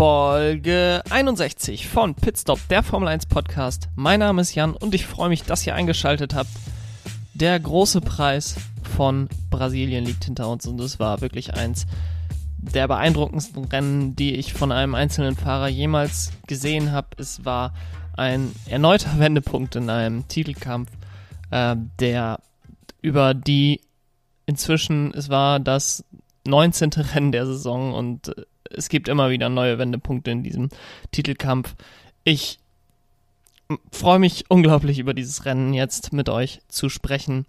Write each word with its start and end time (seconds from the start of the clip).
Folge 0.00 1.02
61 1.10 1.86
von 1.86 2.14
Pitstop, 2.14 2.58
der 2.70 2.82
Formel 2.82 3.06
1 3.06 3.26
Podcast. 3.26 3.90
Mein 3.96 4.20
Name 4.20 4.40
ist 4.40 4.54
Jan 4.54 4.72
und 4.72 4.94
ich 4.94 5.04
freue 5.04 5.28
mich, 5.28 5.42
dass 5.42 5.66
ihr 5.66 5.74
eingeschaltet 5.74 6.34
habt. 6.34 6.48
Der 7.34 7.60
große 7.60 8.00
Preis 8.00 8.56
von 8.96 9.28
Brasilien 9.50 10.06
liegt 10.06 10.24
hinter 10.24 10.48
uns 10.48 10.66
und 10.66 10.80
es 10.80 11.00
war 11.00 11.20
wirklich 11.20 11.52
eins 11.52 11.86
der 12.56 12.88
beeindruckendsten 12.88 13.66
Rennen, 13.66 14.16
die 14.16 14.36
ich 14.36 14.54
von 14.54 14.72
einem 14.72 14.94
einzelnen 14.94 15.36
Fahrer 15.36 15.68
jemals 15.68 16.32
gesehen 16.46 16.92
habe. 16.92 17.08
Es 17.18 17.44
war 17.44 17.74
ein 18.16 18.52
erneuter 18.70 19.10
Wendepunkt 19.18 19.76
in 19.76 19.90
einem 19.90 20.26
Titelkampf, 20.28 20.90
äh, 21.50 21.76
der 21.98 22.40
über 23.02 23.34
die 23.34 23.82
inzwischen, 24.46 25.12
es 25.12 25.28
war 25.28 25.60
das 25.60 26.06
19. 26.46 26.88
Rennen 26.88 27.32
der 27.32 27.44
Saison 27.44 27.92
und 27.92 28.28
äh, 28.28 28.44
es 28.70 28.88
gibt 28.88 29.08
immer 29.08 29.30
wieder 29.30 29.48
neue 29.48 29.78
Wendepunkte 29.78 30.30
in 30.30 30.42
diesem 30.42 30.68
Titelkampf. 31.12 31.74
Ich 32.24 32.58
freue 33.92 34.18
mich 34.18 34.44
unglaublich 34.48 34.98
über 34.98 35.14
dieses 35.14 35.44
Rennen 35.44 35.74
jetzt 35.74 36.12
mit 36.12 36.28
euch 36.28 36.60
zu 36.68 36.88
sprechen 36.88 37.46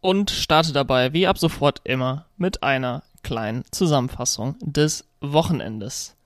und 0.00 0.30
starte 0.30 0.72
dabei 0.72 1.12
wie 1.12 1.26
ab 1.26 1.38
sofort 1.38 1.80
immer 1.84 2.26
mit 2.36 2.62
einer 2.62 3.02
kleinen 3.22 3.64
Zusammenfassung 3.70 4.56
des 4.60 5.04
Wochenendes. 5.20 6.16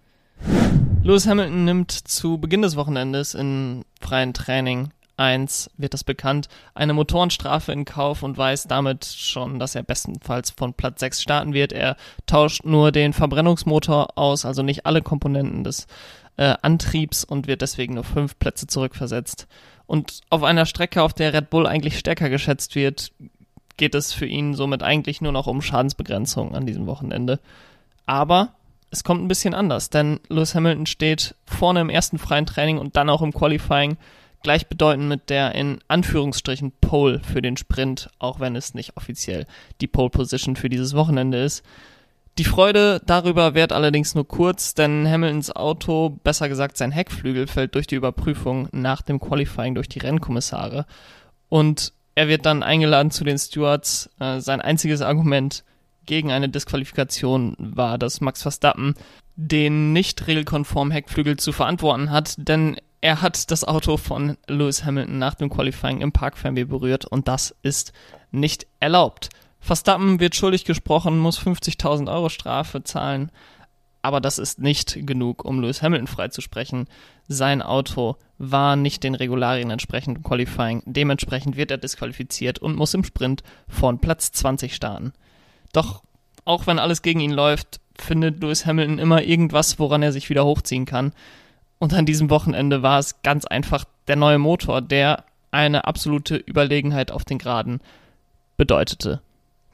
Lewis 1.03 1.27
Hamilton 1.27 1.65
nimmt 1.65 1.93
zu 1.93 2.39
Beginn 2.39 2.63
des 2.63 2.77
Wochenendes 2.77 3.35
in 3.35 3.85
freien 4.01 4.33
Training 4.33 4.91
1 5.17 5.71
wird 5.77 5.95
das 5.95 6.05
bekannt, 6.05 6.49
eine 6.75 6.95
Motorenstrafe 6.95 7.73
in 7.73 7.85
Kauf 7.85 8.23
und 8.23 8.37
weiß 8.37 8.65
damit 8.65 9.05
schon, 9.05 9.59
dass 9.59 9.75
er 9.75 9.83
bestenfalls 9.83 10.51
von 10.51 10.75
Platz 10.75 11.01
6 11.01 11.23
starten 11.23 11.55
wird. 11.55 11.73
Er 11.73 11.97
tauscht 12.27 12.65
nur 12.65 12.93
den 12.93 13.13
Verbrennungsmotor 13.13 14.19
aus, 14.19 14.45
also 14.45 14.63
nicht 14.63 14.87
alle 14.87 15.03
Komponenten 15.03 15.65
des 15.65 15.87
äh, 16.37 16.55
Antriebs 16.63 17.25
und 17.25 17.47
wird 17.47 17.63
deswegen 17.63 17.95
nur 17.95 18.05
fünf 18.05 18.39
Plätze 18.39 18.67
zurückversetzt. 18.67 19.47
Und 19.87 20.21
auf 20.31 20.43
einer 20.43 20.67
Strecke, 20.67 21.03
auf 21.03 21.13
der 21.13 21.33
Red 21.33 21.51
Bull 21.51 21.67
eigentlich 21.67 21.99
stärker 21.99 22.31
geschätzt 22.31 22.75
wird, 22.75 23.13
geht 23.77 23.95
es 23.95 24.13
für 24.13 24.27
ihn 24.27 24.55
somit 24.55 24.83
eigentlich 24.83 25.21
nur 25.21 25.33
noch 25.33 25.47
um 25.47 25.63
Schadensbegrenzung 25.63 26.55
an 26.55 26.67
diesem 26.67 26.87
Wochenende. 26.87 27.41
Aber 28.07 28.55
es 28.91 29.05
kommt 29.05 29.23
ein 29.23 29.29
bisschen 29.29 29.55
anders, 29.55 29.91
denn 29.91 30.21
Lewis 30.29 30.55
Hamilton 30.55 30.87
steht 30.87 31.35
vorne 31.47 31.81
im 31.81 31.91
ersten 31.91 32.19
freien 32.19 32.47
Training 32.47 32.79
und 32.79 32.97
dann 32.97 33.11
auch 33.11 33.23
im 33.23 33.33
Qualifying 33.33 33.97
gleichbedeutend 34.45 35.09
mit 35.09 35.31
der 35.31 35.57
in 35.57 35.81
Anführungsstrichen 35.89 36.73
Pole 36.81 37.21
für 37.21 37.43
den 37.43 37.57
Sprint, 37.57 38.09
auch 38.21 38.39
wenn 38.39 38.55
es 38.55 38.75
nicht 38.75 38.97
offiziell 38.97 39.47
die 39.81 39.89
Pole 39.89 40.11
Position 40.11 40.55
für 40.55 40.69
dieses 40.69 40.95
Wochenende 40.95 41.43
ist. 41.43 41.65
Die 42.39 42.45
Freude 42.45 43.01
darüber 43.07 43.55
währt 43.55 43.73
allerdings 43.73 44.15
nur 44.15 44.27
kurz, 44.27 44.75
denn 44.75 45.09
Hamiltons 45.09 45.55
Auto, 45.55 46.11
besser 46.23 46.49
gesagt 46.49 46.77
sein 46.77 46.93
Heckflügel, 46.93 47.47
fällt 47.47 47.75
durch 47.75 47.87
die 47.87 47.95
Überprüfung 47.95 48.69
nach 48.73 49.03
dem 49.03 49.21
Qualifying 49.21 49.75
durch 49.75 49.89
die 49.89 50.01
Rennkommissare. 50.01 50.87
Und 51.49 51.93
er 52.17 52.29
wird 52.29 52.45
dann 52.45 52.63
eingeladen 52.63 53.11
zu 53.11 53.25
den 53.25 53.39
Stewards. 53.39 54.11
Äh, 54.19 54.41
sein 54.41 54.61
einziges 54.61 55.01
Argument 55.01 55.65
gegen 56.07 56.33
eine 56.33 56.49
Disqualifikation 56.49 57.57
war, 57.59 57.99
dass 57.99 58.21
Max 58.21 58.43
Verstappen 58.43 58.95
den 59.37 59.93
nicht 59.93 60.27
regelkonformen 60.27 60.93
Heckflügel 60.93 61.37
zu 61.37 61.53
verantworten 61.53 62.11
hat, 62.11 62.35
denn 62.37 62.77
er 63.05 63.21
hat 63.21 63.51
das 63.51 63.65
Auto 63.65 63.99
von 63.99 64.39
Lewis 64.49 64.87
Hamilton 64.87 65.19
nach 65.19 65.35
dem 65.35 65.51
Qualifying 65.51 66.01
im 66.01 66.11
Park 66.11 66.39
Fernweh 66.39 66.65
berührt 66.65 67.05
und 67.05 67.29
das 67.29 67.55
ist 67.61 67.93
nicht 68.31 68.67
erlaubt. 68.81 69.29
Verstappen 69.61 70.21
wird 70.21 70.35
schuldig 70.35 70.65
gesprochen, 70.65 71.19
muss 71.19 71.39
50.000 71.39 72.11
Euro 72.11 72.31
Strafe 72.31 72.83
zahlen, 72.83 73.31
aber 74.01 74.23
das 74.23 74.39
ist 74.39 74.59
nicht 74.59 75.07
genug, 75.07 75.45
um 75.45 75.61
Lewis 75.61 75.83
Hamilton 75.83 76.07
freizusprechen. 76.07 76.89
Sein 77.29 77.61
Auto 77.61 78.17
war 78.39 78.75
nicht 78.75 79.05
den 79.05 79.15
Regularien 79.15 79.71
entsprechend 79.71 80.17
im 80.17 80.25
Qualifying, 80.25 80.83
dementsprechend 80.87 81.59
wird 81.59 81.71
er 81.71 81.77
disqualifiziert 81.77 82.59
und 82.59 82.75
muss 82.75 82.95
im 82.95 83.05
Sprint 83.05 83.43
von 83.69 83.99
Platz 83.99 84.33
20 84.33 84.75
starten. 84.75 85.13
Doch 85.75 86.03
auch 86.47 86.67
wenn 86.67 86.79
alles 86.79 87.03
gegen 87.03 87.21
ihn 87.21 87.33
läuft, 87.33 87.81
findet 87.99 88.41
Lewis 88.41 88.65
Hamilton 88.65 88.99
immer 88.99 89.23
irgendwas, 89.25 89.79
woran 89.79 90.03
er 90.03 90.13
sich 90.13 90.31
wieder 90.31 90.47
hochziehen 90.47 90.87
kann. 90.87 91.13
Und 91.85 91.93
an 91.93 92.07
diesem 92.07 92.31
Wochenende 92.31 92.83
war 92.83 92.99
es 92.99 93.21
ganz 93.21 93.45
einfach 93.45 93.85
der 94.09 94.17
neue 94.17 94.39
Motor, 94.39 94.81
der 94.81 95.25
eine 95.51 95.85
absolute 95.85 96.35
Überlegenheit 96.37 97.11
auf 97.13 97.27
den 97.27 97.37
Geraden 97.37 97.83
bedeutete. 98.57 99.21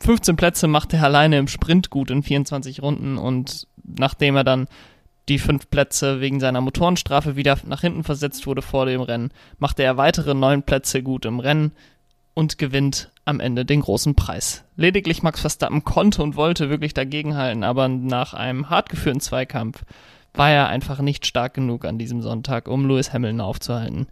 15 0.00 0.34
Plätze 0.34 0.66
machte 0.66 0.97
er 0.97 1.04
alleine 1.04 1.38
im 1.38 1.47
Sprint 1.47 1.88
gut 1.88 2.10
in 2.10 2.25
24 2.25 2.82
Runden 2.82 3.16
und 3.16 3.69
nachdem 3.84 4.34
er 4.34 4.43
dann 4.43 4.66
die 5.28 5.38
fünf 5.38 5.71
Plätze 5.71 6.21
wegen 6.21 6.41
seiner 6.41 6.60
Motorenstrafe 6.60 7.37
wieder 7.37 7.56
nach 7.65 7.82
hinten 7.82 8.03
versetzt 8.03 8.44
wurde 8.44 8.62
vor 8.62 8.87
dem 8.87 9.03
Rennen, 9.03 9.31
machte 9.60 9.84
er 9.84 9.97
weitere 9.97 10.34
neun 10.34 10.65
Plätze 10.65 11.04
gut 11.04 11.27
im 11.27 11.38
Rennen 11.38 11.71
und 12.34 12.59
gewinnt 12.59 13.12
am 13.25 13.38
Ende 13.38 13.65
den 13.65 13.82
großen 13.82 14.16
Preis. 14.16 14.65
Lediglich 14.75 15.22
Max 15.22 15.42
Verstappen 15.42 15.84
konnte 15.84 16.25
und 16.25 16.34
wollte 16.34 16.71
wirklich 16.71 16.92
dagegenhalten, 16.92 17.62
aber 17.62 17.87
nach 17.87 18.34
einem 18.34 18.69
hart 18.69 18.88
geführten 18.88 19.21
Zweikampf 19.21 19.84
war 20.34 20.50
er 20.50 20.68
einfach 20.68 21.00
nicht 21.00 21.26
stark 21.26 21.54
genug 21.54 21.84
an 21.84 21.98
diesem 21.98 22.22
Sonntag, 22.22 22.68
um 22.68 22.88
Lewis 22.88 23.12
Hamilton 23.12 23.41
aufzuhalten. 23.41 24.06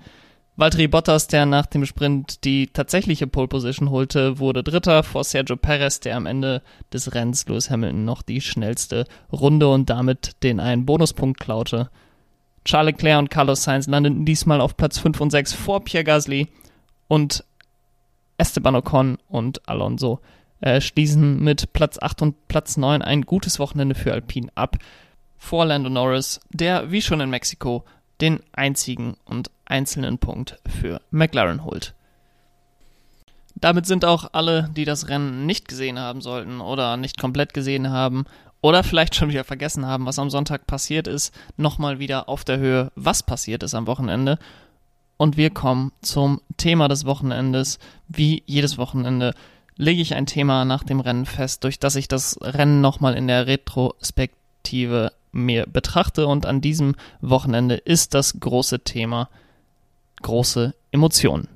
Valtteri 0.56 0.88
Bottas, 0.88 1.28
der 1.28 1.46
nach 1.46 1.66
dem 1.66 1.86
Sprint 1.86 2.42
die 2.44 2.66
tatsächliche 2.66 3.28
Pole 3.28 3.46
Position 3.46 3.90
holte, 3.90 4.40
wurde 4.40 4.64
Dritter 4.64 5.04
vor 5.04 5.22
Sergio 5.22 5.56
Perez, 5.56 6.00
der 6.00 6.16
am 6.16 6.26
Ende 6.26 6.62
des 6.92 7.14
Rennens 7.14 7.46
Lewis 7.46 7.70
Hamilton 7.70 8.04
noch 8.04 8.22
die 8.22 8.40
schnellste 8.40 9.04
Runde 9.30 9.68
und 9.68 9.88
damit 9.88 10.42
den 10.42 10.58
einen 10.58 10.84
Bonuspunkt 10.84 11.38
klaute. 11.38 11.90
Charles 12.64 12.94
Leclerc 12.94 13.18
und 13.20 13.30
Carlos 13.30 13.62
Sainz 13.62 13.86
landeten 13.86 14.24
diesmal 14.24 14.60
auf 14.60 14.76
Platz 14.76 14.98
5 14.98 15.20
und 15.20 15.30
6 15.30 15.52
vor 15.52 15.84
Pierre 15.84 16.02
Gasly 16.04 16.48
und 17.06 17.44
Esteban 18.36 18.74
Ocon 18.74 19.18
und 19.28 19.68
Alonso 19.68 20.20
äh, 20.60 20.80
schließen 20.80 21.42
mit 21.42 21.72
Platz 21.72 21.98
8 22.00 22.22
und 22.22 22.48
Platz 22.48 22.76
9 22.76 23.00
ein 23.02 23.22
gutes 23.22 23.58
Wochenende 23.58 23.94
für 23.94 24.12
Alpine 24.12 24.50
ab. 24.54 24.76
Vor 25.38 25.64
Lando 25.64 25.88
Norris, 25.88 26.40
der 26.50 26.90
wie 26.90 27.02
schon 27.02 27.20
in 27.20 27.30
Mexiko 27.30 27.84
den 28.20 28.40
einzigen 28.52 29.16
und 29.24 29.50
einzelnen 29.64 30.18
Punkt 30.18 30.58
für 30.68 31.00
McLaren 31.10 31.64
holt. 31.64 31.94
Damit 33.54 33.86
sind 33.86 34.04
auch 34.04 34.30
alle, 34.32 34.70
die 34.76 34.84
das 34.84 35.08
Rennen 35.08 35.46
nicht 35.46 35.68
gesehen 35.68 35.98
haben 35.98 36.20
sollten 36.20 36.60
oder 36.60 36.96
nicht 36.96 37.18
komplett 37.18 37.54
gesehen 37.54 37.90
haben 37.90 38.24
oder 38.60 38.84
vielleicht 38.84 39.14
schon 39.14 39.30
wieder 39.30 39.44
vergessen 39.44 39.86
haben, 39.86 40.06
was 40.06 40.18
am 40.18 40.30
Sonntag 40.30 40.66
passiert 40.66 41.06
ist, 41.06 41.34
nochmal 41.56 41.98
wieder 41.98 42.28
auf 42.28 42.44
der 42.44 42.58
Höhe, 42.58 42.92
was 42.94 43.22
passiert 43.22 43.62
ist 43.62 43.74
am 43.74 43.86
Wochenende 43.86 44.38
und 45.18 45.36
wir 45.36 45.50
kommen 45.50 45.92
zum 46.00 46.40
Thema 46.56 46.88
des 46.88 47.04
Wochenendes. 47.04 47.78
Wie 48.06 48.42
jedes 48.46 48.78
Wochenende 48.78 49.34
lege 49.76 50.00
ich 50.00 50.14
ein 50.14 50.26
Thema 50.26 50.64
nach 50.64 50.84
dem 50.84 51.00
Rennen 51.00 51.26
fest, 51.26 51.64
durch 51.64 51.78
das 51.78 51.96
ich 51.96 52.08
das 52.08 52.38
Rennen 52.40 52.80
nochmal 52.80 53.14
in 53.14 53.26
der 53.26 53.46
Retrospektive 53.46 55.12
mir 55.38 55.66
betrachte 55.66 56.26
und 56.26 56.46
an 56.46 56.60
diesem 56.60 56.94
Wochenende 57.20 57.76
ist 57.76 58.14
das 58.14 58.38
große 58.40 58.80
Thema 58.80 59.28
große 60.22 60.74
Emotionen. 60.90 61.48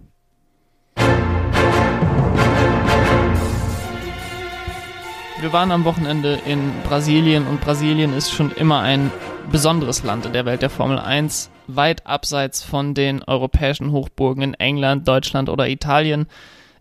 Wir 5.40 5.52
waren 5.52 5.72
am 5.72 5.84
Wochenende 5.84 6.38
in 6.46 6.72
Brasilien 6.84 7.46
und 7.48 7.60
Brasilien 7.60 8.14
ist 8.14 8.30
schon 8.30 8.52
immer 8.52 8.80
ein 8.80 9.10
besonderes 9.50 10.04
Land 10.04 10.24
in 10.24 10.32
der 10.32 10.44
Welt 10.44 10.62
der 10.62 10.70
Formel 10.70 11.00
1 11.00 11.50
weit 11.66 12.06
abseits 12.06 12.62
von 12.62 12.94
den 12.94 13.22
europäischen 13.24 13.90
Hochburgen 13.90 14.42
in 14.42 14.54
England, 14.54 15.08
Deutschland 15.08 15.48
oder 15.48 15.68
Italien, 15.68 16.26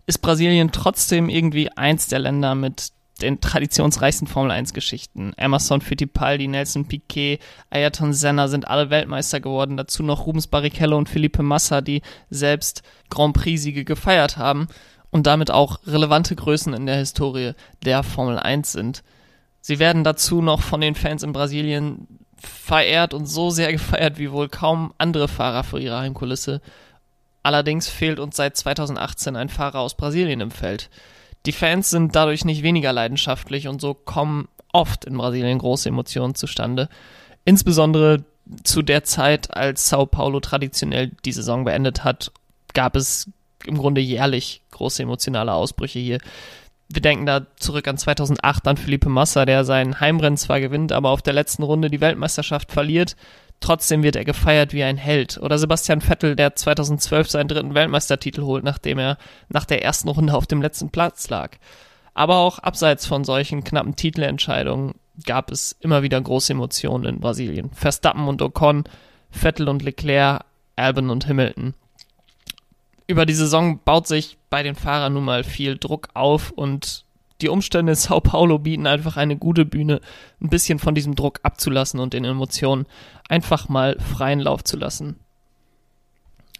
ist 0.06 0.18
Brasilien 0.18 0.70
trotzdem 0.70 1.28
irgendwie 1.28 1.70
eins 1.70 2.06
der 2.06 2.20
Länder 2.20 2.54
mit 2.54 2.92
den 3.22 3.40
traditionsreichsten 3.40 4.26
Formel 4.26 4.50
1 4.50 4.74
Geschichten. 4.74 5.32
Emerson 5.36 5.80
Fittipaldi, 5.80 6.48
Nelson 6.48 6.86
Piquet, 6.86 7.38
Ayrton 7.70 8.12
Senna 8.12 8.48
sind 8.48 8.68
alle 8.68 8.90
Weltmeister 8.90 9.40
geworden. 9.40 9.76
Dazu 9.76 10.02
noch 10.02 10.26
Rubens 10.26 10.46
Barrichello 10.46 10.96
und 10.96 11.08
Felipe 11.08 11.42
Massa, 11.42 11.80
die 11.80 12.02
selbst 12.30 12.82
Grand 13.08 13.34
Prix-Siege 13.34 13.84
gefeiert 13.84 14.36
haben 14.36 14.68
und 15.10 15.26
damit 15.26 15.50
auch 15.50 15.78
relevante 15.86 16.34
Größen 16.34 16.74
in 16.74 16.86
der 16.86 16.96
Historie 16.96 17.52
der 17.84 18.02
Formel 18.02 18.38
1 18.38 18.72
sind. 18.72 19.02
Sie 19.60 19.78
werden 19.78 20.04
dazu 20.04 20.42
noch 20.42 20.60
von 20.60 20.80
den 20.80 20.94
Fans 20.94 21.22
in 21.22 21.32
Brasilien 21.32 22.08
verehrt 22.36 23.14
und 23.14 23.26
so 23.26 23.50
sehr 23.50 23.72
gefeiert 23.72 24.18
wie 24.18 24.32
wohl 24.32 24.48
kaum 24.48 24.92
andere 24.98 25.28
Fahrer 25.28 25.64
vor 25.64 25.78
ihrer 25.78 26.00
Heimkulisse. 26.00 26.60
Allerdings 27.42 27.88
fehlt 27.88 28.20
uns 28.20 28.36
seit 28.36 28.56
2018 28.56 29.36
ein 29.36 29.48
Fahrer 29.48 29.80
aus 29.80 29.96
Brasilien 29.96 30.40
im 30.40 30.50
Feld. 30.50 30.90
Die 31.46 31.52
Fans 31.52 31.90
sind 31.90 32.14
dadurch 32.14 32.44
nicht 32.44 32.62
weniger 32.62 32.92
leidenschaftlich 32.92 33.68
und 33.68 33.80
so 33.80 33.94
kommen 33.94 34.48
oft 34.72 35.04
in 35.04 35.16
Brasilien 35.16 35.58
große 35.58 35.88
Emotionen 35.88 36.34
zustande. 36.34 36.88
Insbesondere 37.44 38.24
zu 38.64 38.82
der 38.82 39.04
Zeit, 39.04 39.54
als 39.54 39.88
Sao 39.88 40.06
Paulo 40.06 40.40
traditionell 40.40 41.10
die 41.24 41.32
Saison 41.32 41.64
beendet 41.64 42.04
hat, 42.04 42.32
gab 42.74 42.96
es 42.96 43.30
im 43.64 43.78
Grunde 43.78 44.00
jährlich 44.00 44.62
große 44.70 45.02
emotionale 45.02 45.52
Ausbrüche 45.52 45.98
hier. 45.98 46.18
wir 46.88 47.02
denken 47.02 47.26
da 47.26 47.46
zurück 47.56 47.88
an 47.88 47.96
2008 47.96 48.68
an 48.68 48.76
Felipe 48.76 49.08
Massa, 49.08 49.46
der 49.46 49.64
sein 49.64 50.00
Heimrennen 50.00 50.36
zwar 50.36 50.60
gewinnt, 50.60 50.92
aber 50.92 51.10
auf 51.10 51.22
der 51.22 51.32
letzten 51.32 51.62
Runde 51.62 51.88
die 51.88 52.00
Weltmeisterschaft 52.00 52.70
verliert. 52.70 53.16
Trotzdem 53.62 54.02
wird 54.02 54.16
er 54.16 54.24
gefeiert 54.24 54.74
wie 54.74 54.82
ein 54.82 54.98
Held. 54.98 55.38
Oder 55.38 55.58
Sebastian 55.58 56.02
Vettel, 56.02 56.36
der 56.36 56.54
2012 56.54 57.30
seinen 57.30 57.48
dritten 57.48 57.74
Weltmeistertitel 57.74 58.42
holt, 58.42 58.64
nachdem 58.64 58.98
er 58.98 59.16
nach 59.48 59.64
der 59.64 59.82
ersten 59.82 60.08
Runde 60.08 60.34
auf 60.34 60.46
dem 60.46 60.60
letzten 60.60 60.90
Platz 60.90 61.30
lag. 61.30 61.52
Aber 62.12 62.36
auch 62.36 62.58
abseits 62.58 63.06
von 63.06 63.24
solchen 63.24 63.64
knappen 63.64 63.96
Titelentscheidungen 63.96 64.94
gab 65.24 65.50
es 65.50 65.76
immer 65.80 66.02
wieder 66.02 66.20
große 66.20 66.52
Emotionen 66.52 67.06
in 67.06 67.20
Brasilien. 67.20 67.70
Verstappen 67.72 68.28
und 68.28 68.42
Ocon, 68.42 68.84
Vettel 69.30 69.68
und 69.68 69.82
Leclerc, 69.82 70.44
Albon 70.76 71.08
und 71.08 71.26
Hamilton 71.26 71.74
über 73.12 73.26
die 73.26 73.34
Saison 73.34 73.78
baut 73.84 74.06
sich 74.06 74.38
bei 74.50 74.62
den 74.62 74.74
Fahrern 74.74 75.12
nun 75.12 75.24
mal 75.24 75.44
viel 75.44 75.78
Druck 75.78 76.08
auf 76.14 76.50
und 76.50 77.04
die 77.42 77.48
Umstände 77.48 77.92
in 77.92 77.96
Sao 77.96 78.20
Paulo 78.20 78.58
bieten 78.58 78.86
einfach 78.86 79.16
eine 79.16 79.36
gute 79.36 79.64
Bühne, 79.64 80.00
ein 80.40 80.48
bisschen 80.48 80.78
von 80.78 80.94
diesem 80.94 81.14
Druck 81.14 81.40
abzulassen 81.42 82.00
und 82.00 82.14
den 82.14 82.24
Emotionen 82.24 82.86
einfach 83.28 83.68
mal 83.68 83.98
freien 83.98 84.40
Lauf 84.40 84.64
zu 84.64 84.76
lassen. 84.76 85.16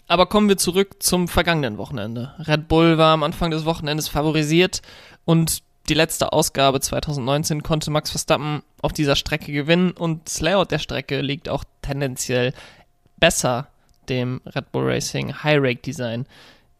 Aber 0.08 0.26
kommen 0.26 0.48
wir 0.48 0.58
zurück 0.58 1.02
zum 1.02 1.28
vergangenen 1.28 1.78
Wochenende. 1.78 2.34
Red 2.40 2.68
Bull 2.68 2.98
war 2.98 3.14
am 3.14 3.22
Anfang 3.22 3.50
des 3.50 3.64
Wochenendes 3.64 4.08
favorisiert 4.08 4.82
und 5.24 5.62
die 5.88 5.94
letzte 5.94 6.32
Ausgabe 6.32 6.80
2019 6.80 7.62
konnte 7.62 7.90
Max 7.90 8.10
Verstappen 8.10 8.62
auf 8.82 8.92
dieser 8.92 9.16
Strecke 9.16 9.52
gewinnen 9.52 9.92
und 9.92 10.26
das 10.26 10.40
Layout 10.40 10.70
der 10.70 10.78
Strecke 10.78 11.20
liegt 11.20 11.48
auch 11.48 11.64
tendenziell 11.80 12.52
besser 13.18 13.68
dem 14.08 14.40
Red 14.46 14.70
Bull 14.72 14.84
Racing 14.84 15.42
High 15.42 15.58
Rake 15.60 15.82
Design 15.82 16.26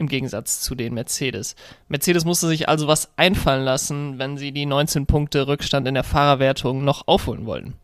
im 0.03 0.09
Gegensatz 0.09 0.61
zu 0.61 0.75
den 0.75 0.93
Mercedes. 0.93 1.55
Mercedes 1.87 2.25
musste 2.25 2.47
sich 2.47 2.69
also 2.69 2.87
was 2.87 3.09
einfallen 3.17 3.63
lassen, 3.63 4.19
wenn 4.19 4.37
sie 4.37 4.51
die 4.51 4.65
19 4.65 5.05
Punkte 5.05 5.47
Rückstand 5.47 5.87
in 5.87 5.93
der 5.93 6.03
Fahrerwertung 6.03 6.83
noch 6.83 7.07
aufholen 7.07 7.45
wollten. 7.45 7.75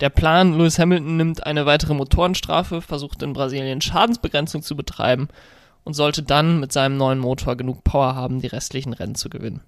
Der 0.00 0.10
Plan, 0.10 0.58
Lewis 0.58 0.78
Hamilton 0.78 1.16
nimmt 1.16 1.46
eine 1.46 1.64
weitere 1.64 1.94
Motorenstrafe, 1.94 2.82
versucht 2.82 3.22
in 3.22 3.32
Brasilien 3.32 3.80
Schadensbegrenzung 3.80 4.62
zu 4.62 4.74
betreiben 4.74 5.28
und 5.84 5.94
sollte 5.94 6.24
dann 6.24 6.58
mit 6.58 6.72
seinem 6.72 6.96
neuen 6.96 7.20
Motor 7.20 7.56
genug 7.56 7.84
Power 7.84 8.16
haben, 8.16 8.40
die 8.40 8.48
restlichen 8.48 8.92
Rennen 8.92 9.14
zu 9.14 9.30
gewinnen. 9.30 9.62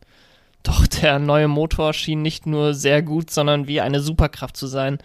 Doch 0.64 0.86
der 0.86 1.20
neue 1.20 1.46
Motor 1.46 1.92
schien 1.92 2.22
nicht 2.22 2.46
nur 2.46 2.74
sehr 2.74 3.02
gut, 3.02 3.30
sondern 3.30 3.68
wie 3.68 3.80
eine 3.80 4.00
Superkraft 4.00 4.56
zu 4.56 4.66
sein. 4.66 4.98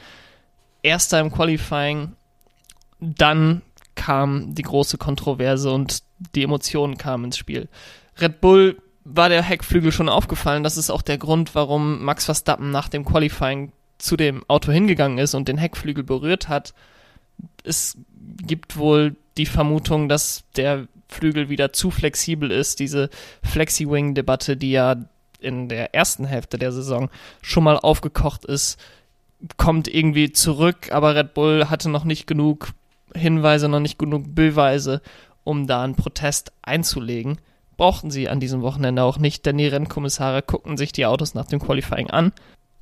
Erster 0.81 1.19
im 1.19 1.31
Qualifying, 1.31 2.13
dann 2.99 3.61
kam 3.93 4.55
die 4.55 4.61
große 4.63 4.97
Kontroverse 4.97 5.71
und 5.71 6.08
die 6.35 6.43
Emotionen 6.43 6.97
kamen 6.97 7.25
ins 7.25 7.37
Spiel. 7.37 7.67
Red 8.19 8.41
Bull 8.41 8.81
war 9.03 9.29
der 9.29 9.41
Heckflügel 9.41 9.91
schon 9.91 10.09
aufgefallen. 10.09 10.63
Das 10.63 10.77
ist 10.77 10.89
auch 10.89 11.01
der 11.01 11.17
Grund, 11.17 11.55
warum 11.55 12.03
Max 12.03 12.25
Verstappen 12.25 12.71
nach 12.71 12.89
dem 12.89 13.05
Qualifying 13.05 13.71
zu 13.97 14.15
dem 14.15 14.43
Auto 14.47 14.71
hingegangen 14.71 15.17
ist 15.17 15.33
und 15.33 15.47
den 15.47 15.57
Heckflügel 15.57 16.03
berührt 16.03 16.47
hat. 16.47 16.73
Es 17.63 17.97
gibt 18.45 18.77
wohl 18.77 19.15
die 19.37 19.45
Vermutung, 19.45 20.09
dass 20.09 20.43
der 20.55 20.87
Flügel 21.07 21.49
wieder 21.49 21.73
zu 21.73 21.91
flexibel 21.91 22.51
ist. 22.51 22.79
Diese 22.79 23.09
Flexi-Wing-Debatte, 23.43 24.57
die 24.57 24.71
ja 24.71 24.95
in 25.39 25.69
der 25.69 25.95
ersten 25.95 26.25
Hälfte 26.25 26.57
der 26.57 26.71
Saison 26.71 27.09
schon 27.41 27.63
mal 27.63 27.77
aufgekocht 27.77 28.45
ist, 28.45 28.79
kommt 29.57 29.87
irgendwie 29.87 30.31
zurück, 30.31 30.91
aber 30.91 31.15
Red 31.15 31.33
Bull 31.33 31.69
hatte 31.69 31.89
noch 31.89 32.03
nicht 32.03 32.27
genug 32.27 32.69
Hinweise, 33.15 33.69
noch 33.69 33.79
nicht 33.79 33.97
genug 33.97 34.35
Beweise, 34.35 35.01
um 35.43 35.67
da 35.67 35.83
einen 35.83 35.95
Protest 35.95 36.51
einzulegen. 36.61 37.39
Brauchten 37.77 38.11
sie 38.11 38.29
an 38.29 38.39
diesem 38.39 38.61
Wochenende 38.61 39.03
auch 39.03 39.19
nicht, 39.19 39.45
denn 39.45 39.57
die 39.57 39.67
Rennkommissare 39.67 40.41
guckten 40.41 40.77
sich 40.77 40.91
die 40.91 41.05
Autos 41.05 41.33
nach 41.33 41.45
dem 41.45 41.59
Qualifying 41.59 42.09
an. 42.09 42.33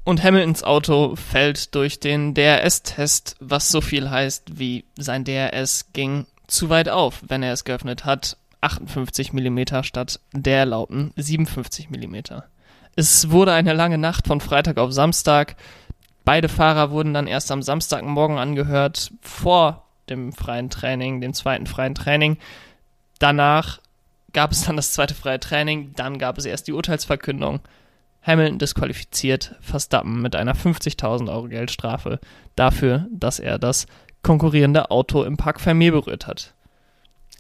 Und 0.03 0.23
Hamiltons 0.23 0.63
Auto 0.63 1.15
fällt 1.15 1.75
durch 1.75 1.99
den 1.99 2.33
DRS-Test, 2.33 3.35
was 3.39 3.69
so 3.69 3.81
viel 3.81 4.09
heißt 4.09 4.57
wie 4.57 4.85
sein 4.97 5.23
DRS 5.23 5.91
ging 5.91 6.25
zu 6.47 6.69
weit 6.69 6.89
auf, 6.89 7.23
wenn 7.27 7.43
er 7.43 7.53
es 7.53 7.65
geöffnet 7.65 8.05
hat. 8.05 8.37
58 8.61 9.33
mm 9.33 9.83
statt 9.83 10.19
der 10.33 10.59
erlaubten 10.59 11.11
57 11.15 11.89
mm. 11.89 12.15
Es 12.95 13.29
wurde 13.29 13.53
eine 13.53 13.73
lange 13.73 13.97
Nacht 13.97 14.27
von 14.27 14.41
Freitag 14.41 14.77
auf 14.77 14.91
Samstag. 14.91 15.57
Beide 16.25 16.49
Fahrer 16.49 16.91
wurden 16.91 17.13
dann 17.13 17.27
erst 17.27 17.51
am 17.51 17.61
Samstagmorgen 17.61 18.37
angehört, 18.37 19.11
vor 19.21 19.86
dem 20.09 20.33
freien 20.33 20.69
Training, 20.69 21.21
dem 21.21 21.33
zweiten 21.33 21.67
freien 21.67 21.95
Training. 21.95 22.37
Danach 23.19 23.79
gab 24.33 24.51
es 24.51 24.65
dann 24.65 24.75
das 24.75 24.93
zweite 24.93 25.15
freie 25.15 25.39
Training, 25.39 25.93
dann 25.95 26.17
gab 26.17 26.37
es 26.37 26.45
erst 26.45 26.67
die 26.67 26.73
Urteilsverkündung. 26.73 27.59
Hamilton 28.21 28.59
disqualifiziert 28.59 29.55
Verstappen 29.61 30.21
mit 30.21 30.35
einer 30.35 30.53
50.000 30.53 31.31
Euro 31.31 31.47
Geldstrafe 31.47 32.19
dafür, 32.55 33.07
dass 33.11 33.39
er 33.39 33.57
das 33.57 33.87
konkurrierende 34.21 34.91
Auto 34.91 35.23
im 35.23 35.37
Park 35.37 35.59
Fermé 35.59 35.91
berührt 35.91 36.27
hat. 36.27 36.53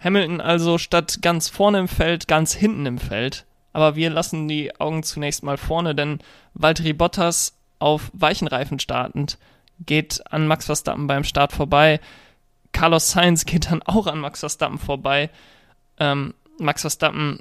Hamilton 0.01 0.41
also 0.41 0.77
statt 0.77 1.19
ganz 1.21 1.49
vorne 1.49 1.79
im 1.79 1.87
Feld, 1.87 2.27
ganz 2.27 2.53
hinten 2.53 2.85
im 2.85 2.99
Feld. 2.99 3.45
Aber 3.73 3.95
wir 3.95 4.09
lassen 4.09 4.47
die 4.47 4.79
Augen 4.79 5.03
zunächst 5.03 5.43
mal 5.43 5.57
vorne, 5.57 5.93
denn 5.93 6.19
Valtteri 6.53 6.93
Bottas 6.93 7.57
auf 7.79 8.09
weichen 8.13 8.47
Reifen 8.47 8.79
startend 8.79 9.37
geht 9.85 10.23
an 10.31 10.47
Max 10.47 10.65
Verstappen 10.65 11.07
beim 11.07 11.23
Start 11.23 11.51
vorbei. 11.51 11.99
Carlos 12.71 13.11
Sainz 13.11 13.45
geht 13.45 13.71
dann 13.71 13.81
auch 13.83 14.07
an 14.07 14.19
Max 14.19 14.41
Verstappen 14.41 14.77
vorbei. 14.77 15.29
Ähm, 15.99 16.33
Max 16.59 16.81
Verstappen 16.81 17.39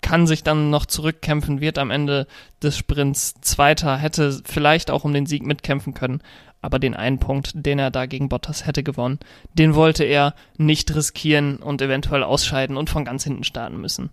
kann 0.00 0.26
sich 0.26 0.44
dann 0.44 0.70
noch 0.70 0.86
zurückkämpfen, 0.86 1.60
wird 1.60 1.78
am 1.78 1.90
Ende 1.90 2.26
des 2.62 2.76
Sprints 2.78 3.34
Zweiter, 3.40 3.96
hätte 3.96 4.40
vielleicht 4.44 4.90
auch 4.90 5.04
um 5.04 5.12
den 5.12 5.26
Sieg 5.26 5.44
mitkämpfen 5.44 5.94
können, 5.94 6.22
aber 6.60 6.78
den 6.78 6.94
einen 6.94 7.18
Punkt, 7.18 7.52
den 7.54 7.78
er 7.78 7.90
da 7.90 8.06
gegen 8.06 8.28
Bottas 8.28 8.66
hätte 8.66 8.82
gewonnen, 8.82 9.18
den 9.54 9.74
wollte 9.74 10.04
er 10.04 10.34
nicht 10.58 10.94
riskieren 10.94 11.56
und 11.56 11.82
eventuell 11.82 12.22
ausscheiden 12.22 12.76
und 12.76 12.90
von 12.90 13.04
ganz 13.04 13.24
hinten 13.24 13.44
starten 13.44 13.80
müssen. 13.80 14.10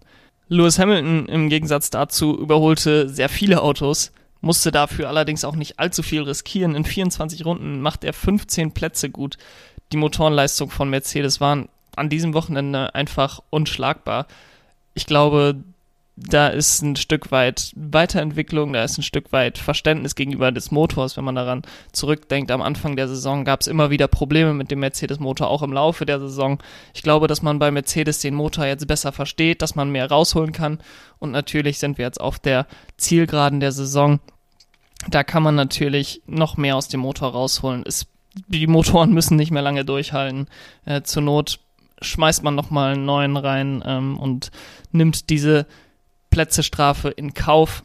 Lewis 0.48 0.80
Hamilton 0.80 1.28
im 1.28 1.50
Gegensatz 1.50 1.90
dazu 1.90 2.40
überholte 2.40 3.08
sehr 3.08 3.30
viele 3.30 3.62
Autos, 3.62 4.12
musste 4.42 4.72
dafür 4.72 5.08
allerdings 5.08 5.46
auch 5.46 5.56
nicht 5.56 5.80
allzu 5.80 6.04
viel 6.04 6.24
riskieren. 6.24 6.76
In 6.76 6.84
24 6.84 7.46
Runden 7.46 7.82
macht 7.82 8.04
er 8.04 8.14
15 8.14 8.74
Plätze 8.74 9.10
gut 9.10 9.38
die 9.94 9.98
Motorenleistung 9.98 10.72
von 10.72 10.90
Mercedes 10.90 11.40
waren 11.40 11.70
an 11.96 12.10
diesem 12.10 12.34
Wochenende 12.34 12.96
einfach 12.96 13.40
unschlagbar. 13.52 14.26
Ich 14.96 15.06
glaube, 15.06 15.56
da 16.16 16.48
ist 16.48 16.82
ein 16.82 16.96
Stück 16.96 17.32
weit 17.32 17.72
Weiterentwicklung, 17.76 18.74
da 18.74 18.84
ist 18.84 18.98
ein 18.98 19.04
Stück 19.04 19.32
weit 19.32 19.60
Verständnis 19.60 20.16
gegenüber 20.16 20.52
des 20.52 20.72
Motors, 20.72 21.16
wenn 21.16 21.24
man 21.24 21.36
daran 21.36 21.62
zurückdenkt. 21.92 22.50
Am 22.52 22.62
Anfang 22.62 22.96
der 22.96 23.08
Saison 23.08 23.46
gab 23.46 23.62
es 23.62 23.68
immer 23.68 23.92
wieder 23.92 24.08
Probleme 24.08 24.54
mit 24.54 24.72
dem 24.72 24.80
Mercedes-Motor, 24.80 25.48
auch 25.48 25.62
im 25.62 25.74
Laufe 25.74 26.06
der 26.06 26.20
Saison. 26.20 26.62
Ich 26.94 27.04
glaube, 27.04 27.28
dass 27.28 27.42
man 27.42 27.60
bei 27.60 27.70
Mercedes 27.70 28.20
den 28.20 28.34
Motor 28.34 28.66
jetzt 28.66 28.88
besser 28.88 29.12
versteht, 29.12 29.62
dass 29.62 29.76
man 29.76 29.92
mehr 29.92 30.10
rausholen 30.10 30.54
kann. 30.54 30.80
Und 31.20 31.32
natürlich 31.32 31.80
sind 31.80 32.00
wir 32.00 32.06
jetzt 32.06 32.22
auf 32.22 32.40
der 32.40 32.68
Zielgeraden 32.98 33.60
der 33.60 33.72
Saison. 33.72 34.20
Da 35.10 35.24
kann 35.24 35.44
man 35.44 35.56
natürlich 35.56 36.22
noch 36.28 36.58
mehr 36.58 36.76
aus 36.76 36.88
dem 36.88 37.02
Motor 37.02 37.32
rausholen. 37.32 37.84
Es 37.86 38.08
die 38.48 38.68
Motoren 38.68 39.14
müssen 39.14 39.38
nicht 39.38 39.52
mehr 39.52 39.62
lange 39.62 39.86
durchhalten. 39.86 40.48
Äh, 40.86 41.02
zur 41.04 41.24
Not 41.24 41.60
schmeißt 42.02 42.44
man 42.44 42.56
nochmal 42.56 42.94
einen 42.94 43.06
neuen 43.06 43.38
rein 43.38 43.84
ähm, 43.86 44.18
und 44.18 44.52
nimmt 44.92 45.30
diese 45.30 45.66
Plätzestrafe 46.30 47.10
in 47.10 47.34
Kauf. 47.34 47.84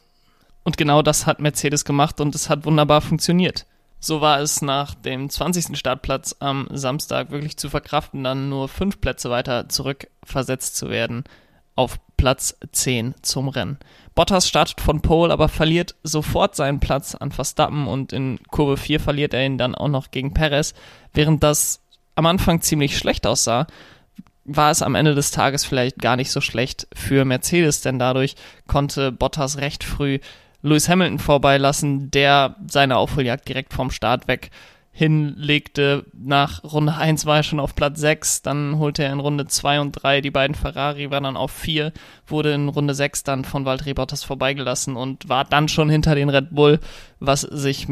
Und 0.64 0.76
genau 0.76 1.02
das 1.02 1.26
hat 1.26 1.40
Mercedes 1.40 1.84
gemacht 1.84 2.20
und 2.20 2.34
es 2.34 2.50
hat 2.50 2.64
wunderbar 2.64 3.00
funktioniert. 3.00 3.66
So 4.00 4.20
war 4.20 4.40
es 4.40 4.62
nach 4.62 4.94
dem 4.94 5.28
20. 5.28 5.76
Startplatz 5.76 6.36
am 6.38 6.68
Samstag 6.70 7.30
wirklich 7.30 7.56
zu 7.56 7.68
verkraften, 7.68 8.22
dann 8.22 8.48
nur 8.48 8.68
fünf 8.68 9.00
Plätze 9.00 9.28
weiter 9.28 9.68
zurückversetzt 9.68 10.76
zu 10.76 10.88
werden 10.88 11.24
auf 11.74 11.98
Platz 12.18 12.58
10 12.72 13.14
zum 13.22 13.48
Rennen. 13.48 13.78
Bottas 14.14 14.46
startet 14.46 14.82
von 14.82 15.00
Pole, 15.00 15.32
aber 15.32 15.48
verliert 15.48 15.94
sofort 16.02 16.54
seinen 16.54 16.80
Platz 16.80 17.14
an 17.14 17.32
Verstappen 17.32 17.86
und 17.86 18.12
in 18.12 18.38
Kurve 18.50 18.76
4 18.76 19.00
verliert 19.00 19.32
er 19.32 19.46
ihn 19.46 19.56
dann 19.56 19.74
auch 19.74 19.88
noch 19.88 20.10
gegen 20.10 20.34
Perez. 20.34 20.74
Während 21.14 21.42
das 21.42 21.80
am 22.16 22.26
Anfang 22.26 22.60
ziemlich 22.60 22.98
schlecht 22.98 23.26
aussah, 23.26 23.66
war 24.44 24.70
es 24.70 24.82
am 24.82 24.94
Ende 24.94 25.14
des 25.14 25.30
Tages 25.30 25.64
vielleicht 25.64 25.98
gar 25.98 26.16
nicht 26.16 26.30
so 26.30 26.40
schlecht 26.40 26.88
für 26.94 27.24
Mercedes, 27.24 27.80
denn 27.80 27.98
dadurch 27.98 28.34
konnte 28.66 29.12
Bottas 29.12 29.58
recht 29.58 29.84
früh 29.84 30.18
Lewis 30.62 30.88
Hamilton 30.88 31.18
vorbeilassen, 31.18 32.10
der 32.10 32.56
seine 32.66 32.96
Aufholjagd 32.96 33.48
direkt 33.48 33.72
vom 33.72 33.90
Start 33.90 34.26
weg 34.26 34.50
hinlegte. 34.98 36.06
Nach 36.12 36.64
Runde 36.64 36.96
1 36.96 37.24
war 37.24 37.36
er 37.36 37.42
schon 37.44 37.60
auf 37.60 37.76
Platz 37.76 38.00
6, 38.00 38.42
dann 38.42 38.80
holte 38.80 39.04
er 39.04 39.12
in 39.12 39.20
Runde 39.20 39.46
2 39.46 39.80
und 39.80 39.92
3 39.92 40.20
die 40.22 40.32
beiden 40.32 40.56
Ferrari, 40.56 41.12
war 41.12 41.20
dann 41.20 41.36
auf 41.36 41.52
4, 41.52 41.92
wurde 42.26 42.52
in 42.52 42.68
Runde 42.68 42.94
6 42.94 43.22
dann 43.22 43.44
von 43.44 43.64
Valtteri 43.64 43.94
Bottas 43.94 44.24
vorbeigelassen 44.24 44.96
und 44.96 45.28
war 45.28 45.44
dann 45.44 45.68
schon 45.68 45.88
hinter 45.88 46.16
den 46.16 46.28
Red 46.28 46.50
Bull, 46.50 46.80
was 47.20 47.42
sich 47.42 47.86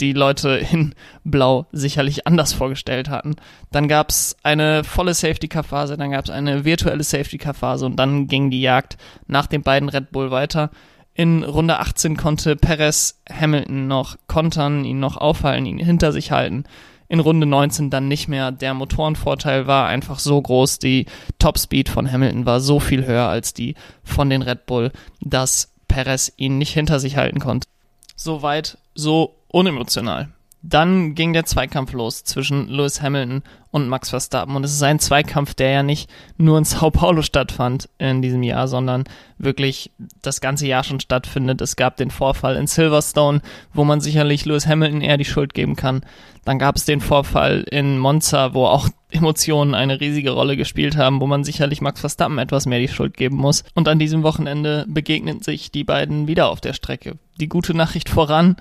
die 0.00 0.12
Leute 0.12 0.60
in 0.72 0.96
Blau 1.22 1.66
sicherlich 1.70 2.26
anders 2.26 2.52
vorgestellt 2.52 3.08
hatten. 3.08 3.36
Dann 3.70 3.86
gab 3.86 4.10
es 4.10 4.34
eine 4.42 4.82
volle 4.82 5.14
Safety-Car-Phase, 5.14 5.96
dann 5.96 6.10
gab 6.10 6.24
es 6.24 6.30
eine 6.30 6.64
virtuelle 6.64 7.04
Safety-Car-Phase 7.04 7.86
und 7.86 7.94
dann 7.94 8.26
ging 8.26 8.50
die 8.50 8.62
Jagd 8.62 8.96
nach 9.28 9.46
den 9.46 9.62
beiden 9.62 9.88
Red 9.88 10.10
Bull 10.10 10.32
weiter. 10.32 10.70
In 11.14 11.44
Runde 11.44 11.78
18 11.78 12.16
konnte 12.16 12.56
Perez 12.56 13.20
Hamilton 13.30 13.86
noch 13.86 14.16
kontern, 14.26 14.84
ihn 14.84 14.98
noch 14.98 15.16
aufhalten, 15.16 15.66
ihn 15.66 15.78
hinter 15.78 16.12
sich 16.12 16.32
halten. 16.32 16.64
In 17.06 17.20
Runde 17.20 17.46
19 17.46 17.90
dann 17.90 18.08
nicht 18.08 18.26
mehr. 18.26 18.50
Der 18.50 18.74
Motorenvorteil 18.74 19.68
war 19.68 19.86
einfach 19.86 20.18
so 20.18 20.40
groß. 20.40 20.80
Die 20.80 21.06
Topspeed 21.38 21.88
von 21.88 22.10
Hamilton 22.10 22.46
war 22.46 22.58
so 22.60 22.80
viel 22.80 23.06
höher 23.06 23.28
als 23.28 23.54
die 23.54 23.76
von 24.02 24.28
den 24.28 24.42
Red 24.42 24.66
Bull, 24.66 24.90
dass 25.20 25.72
Perez 25.86 26.32
ihn 26.36 26.58
nicht 26.58 26.72
hinter 26.72 26.98
sich 26.98 27.16
halten 27.16 27.38
konnte. 27.38 27.68
So 28.16 28.42
weit, 28.42 28.78
so 28.94 29.36
unemotional. 29.48 30.30
Dann 30.66 31.14
ging 31.14 31.34
der 31.34 31.44
Zweikampf 31.44 31.92
los 31.92 32.24
zwischen 32.24 32.68
Lewis 32.68 33.02
Hamilton 33.02 33.42
und 33.70 33.86
Max 33.86 34.08
Verstappen. 34.08 34.56
Und 34.56 34.64
es 34.64 34.72
ist 34.72 34.82
ein 34.82 34.98
Zweikampf, 34.98 35.52
der 35.52 35.70
ja 35.70 35.82
nicht 35.82 36.08
nur 36.38 36.56
in 36.56 36.64
Sao 36.64 36.90
Paulo 36.90 37.20
stattfand 37.20 37.90
in 37.98 38.22
diesem 38.22 38.42
Jahr, 38.42 38.66
sondern 38.66 39.04
wirklich 39.36 39.90
das 40.22 40.40
ganze 40.40 40.66
Jahr 40.66 40.82
schon 40.82 41.00
stattfindet. 41.00 41.60
Es 41.60 41.76
gab 41.76 41.98
den 41.98 42.10
Vorfall 42.10 42.56
in 42.56 42.66
Silverstone, 42.66 43.42
wo 43.74 43.84
man 43.84 44.00
sicherlich 44.00 44.46
Lewis 44.46 44.66
Hamilton 44.66 45.02
eher 45.02 45.18
die 45.18 45.26
Schuld 45.26 45.52
geben 45.52 45.76
kann. 45.76 46.00
Dann 46.46 46.58
gab 46.58 46.76
es 46.76 46.86
den 46.86 47.02
Vorfall 47.02 47.66
in 47.70 47.98
Monza, 47.98 48.54
wo 48.54 48.64
auch 48.64 48.88
Emotionen 49.10 49.74
eine 49.74 50.00
riesige 50.00 50.30
Rolle 50.30 50.56
gespielt 50.56 50.96
haben, 50.96 51.20
wo 51.20 51.26
man 51.26 51.44
sicherlich 51.44 51.82
Max 51.82 52.00
Verstappen 52.00 52.38
etwas 52.38 52.64
mehr 52.64 52.78
die 52.78 52.88
Schuld 52.88 53.18
geben 53.18 53.36
muss. 53.36 53.64
Und 53.74 53.86
an 53.86 53.98
diesem 53.98 54.22
Wochenende 54.22 54.86
begegnen 54.88 55.42
sich 55.42 55.70
die 55.70 55.84
beiden 55.84 56.26
wieder 56.26 56.48
auf 56.48 56.62
der 56.62 56.72
Strecke. 56.72 57.18
Die 57.38 57.50
gute 57.50 57.74
Nachricht 57.74 58.08
voran, 58.08 58.56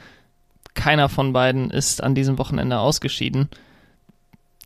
keiner 0.73 1.09
von 1.09 1.33
beiden 1.33 1.69
ist 1.69 2.03
an 2.03 2.15
diesem 2.15 2.37
Wochenende 2.37 2.79
ausgeschieden. 2.79 3.49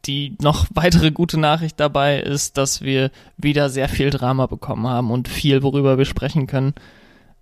Die 0.06 0.36
noch 0.42 0.68
weitere 0.74 1.12
gute 1.12 1.40
Nachricht 1.40 1.80
dabei 1.80 2.20
ist, 2.20 2.58
dass 2.58 2.82
wir 2.82 3.12
wieder 3.38 3.70
sehr 3.70 3.90
viel 3.90 4.10
Drama 4.10 4.46
bekommen 4.46 4.88
haben 4.88 5.12
und 5.12 5.28
viel, 5.28 5.64
worüber 5.64 5.98
wir 5.98 6.06
sprechen 6.06 6.48
können. 6.48 6.74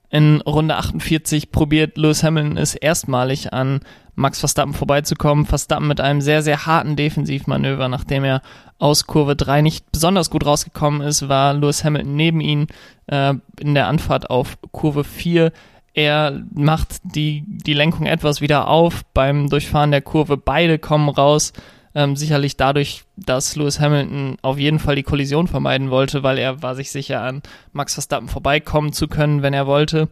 In 0.10 0.42
Runde 0.42 0.76
48 0.78 1.52
probiert 1.52 1.98
Lewis 1.98 2.24
Hamilton 2.24 2.58
es 2.58 2.76
erstmalig 2.76 3.54
an 3.54 3.82
Max 4.16 4.40
Verstappen 4.40 4.74
vorbeizukommen. 4.74 5.46
Verstappen 5.46 5.88
mit 5.88 6.00
einem 6.00 6.22
sehr, 6.22 6.42
sehr 6.42 6.66
harten 6.66 6.96
Defensivmanöver, 6.96 7.90
nachdem 7.90 8.24
er 8.24 8.42
aus 8.78 9.08
Kurve 9.08 9.36
3 9.36 9.62
nicht 9.62 9.92
besonders 9.92 10.30
gut 10.30 10.46
rausgekommen 10.46 11.02
ist, 11.02 11.28
war 11.28 11.54
Lewis 11.54 11.84
Hamilton 11.84 12.16
neben 12.16 12.40
ihn 12.40 12.68
äh, 13.08 13.34
in 13.60 13.74
der 13.74 13.88
Anfahrt 13.88 14.30
auf 14.30 14.58
Kurve 14.72 15.04
4 15.04 15.52
er 15.96 16.44
macht 16.54 17.00
die, 17.04 17.46
die 17.48 17.74
Lenkung 17.74 18.06
etwas 18.06 18.42
wieder 18.42 18.68
auf 18.68 19.04
beim 19.14 19.50
Durchfahren 19.50 19.92
der 19.92 20.02
Kurve. 20.02 20.36
Beide 20.36 20.78
kommen 20.78 21.08
raus. 21.08 21.54
Ähm, 21.96 22.18
sicherlich 22.18 22.58
dadurch, 22.58 23.06
dass 23.16 23.56
Lewis 23.56 23.80
Hamilton 23.80 24.36
auf 24.42 24.60
jeden 24.60 24.80
Fall 24.80 24.98
die 24.98 25.04
Kollision 25.04 25.48
vermeiden 25.48 25.92
wollte, 25.92 26.22
weil 26.22 26.38
er 26.38 26.62
war 26.62 26.76
sich 26.76 26.92
sicher 26.92 27.22
an 27.22 27.42
Max 27.72 27.94
Verstappen 27.94 28.28
vorbeikommen 28.28 28.92
zu 28.92 29.08
können, 29.08 29.42
wenn 29.42 29.54
er 29.54 29.68
wollte. 29.68 30.10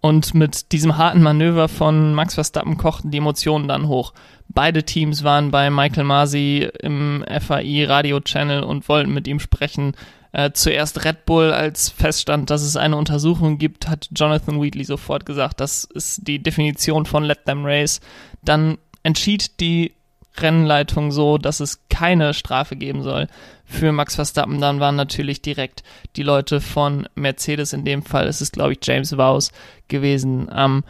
Und 0.00 0.32
mit 0.32 0.72
diesem 0.72 0.96
harten 0.96 1.20
Manöver 1.20 1.68
von 1.68 2.14
Max 2.14 2.36
Verstappen 2.36 2.78
kochten 2.78 3.10
die 3.10 3.18
Emotionen 3.18 3.68
dann 3.68 3.88
hoch. 3.88 4.14
Beide 4.48 4.84
Teams 4.84 5.22
waren 5.22 5.50
bei 5.50 5.68
Michael 5.68 6.04
Masi 6.04 6.66
im 6.80 7.22
FAI 7.28 7.84
Radio 7.86 8.20
Channel 8.20 8.62
und 8.62 8.88
wollten 8.88 9.12
mit 9.12 9.28
ihm 9.28 9.38
sprechen. 9.38 9.92
Äh, 10.32 10.52
zuerst 10.52 11.04
Red 11.04 11.26
Bull, 11.26 11.52
als 11.52 11.88
feststand, 11.88 12.50
dass 12.50 12.62
es 12.62 12.76
eine 12.76 12.96
Untersuchung 12.96 13.58
gibt, 13.58 13.88
hat 13.88 14.08
Jonathan 14.14 14.60
Wheatley 14.60 14.84
sofort 14.84 15.26
gesagt, 15.26 15.60
das 15.60 15.84
ist 15.84 16.26
die 16.26 16.42
Definition 16.42 17.06
von 17.06 17.24
Let 17.24 17.46
Them 17.46 17.64
Race. 17.64 18.00
Dann 18.42 18.78
entschied 19.02 19.60
die 19.60 19.92
Rennleitung 20.36 21.10
so, 21.10 21.38
dass 21.38 21.60
es 21.60 21.88
keine 21.88 22.34
Strafe 22.34 22.76
geben 22.76 23.02
soll 23.02 23.26
für 23.64 23.92
Max 23.92 24.14
Verstappen. 24.14 24.60
Dann 24.60 24.80
waren 24.80 24.96
natürlich 24.96 25.42
direkt 25.42 25.82
die 26.16 26.22
Leute 26.22 26.60
von 26.60 27.08
Mercedes, 27.14 27.72
in 27.72 27.84
dem 27.84 28.02
Fall 28.02 28.26
ist 28.26 28.40
es, 28.40 28.52
glaube 28.52 28.72
ich, 28.72 28.78
James 28.82 29.16
Vowes 29.16 29.52
gewesen, 29.88 30.48
am 30.50 30.84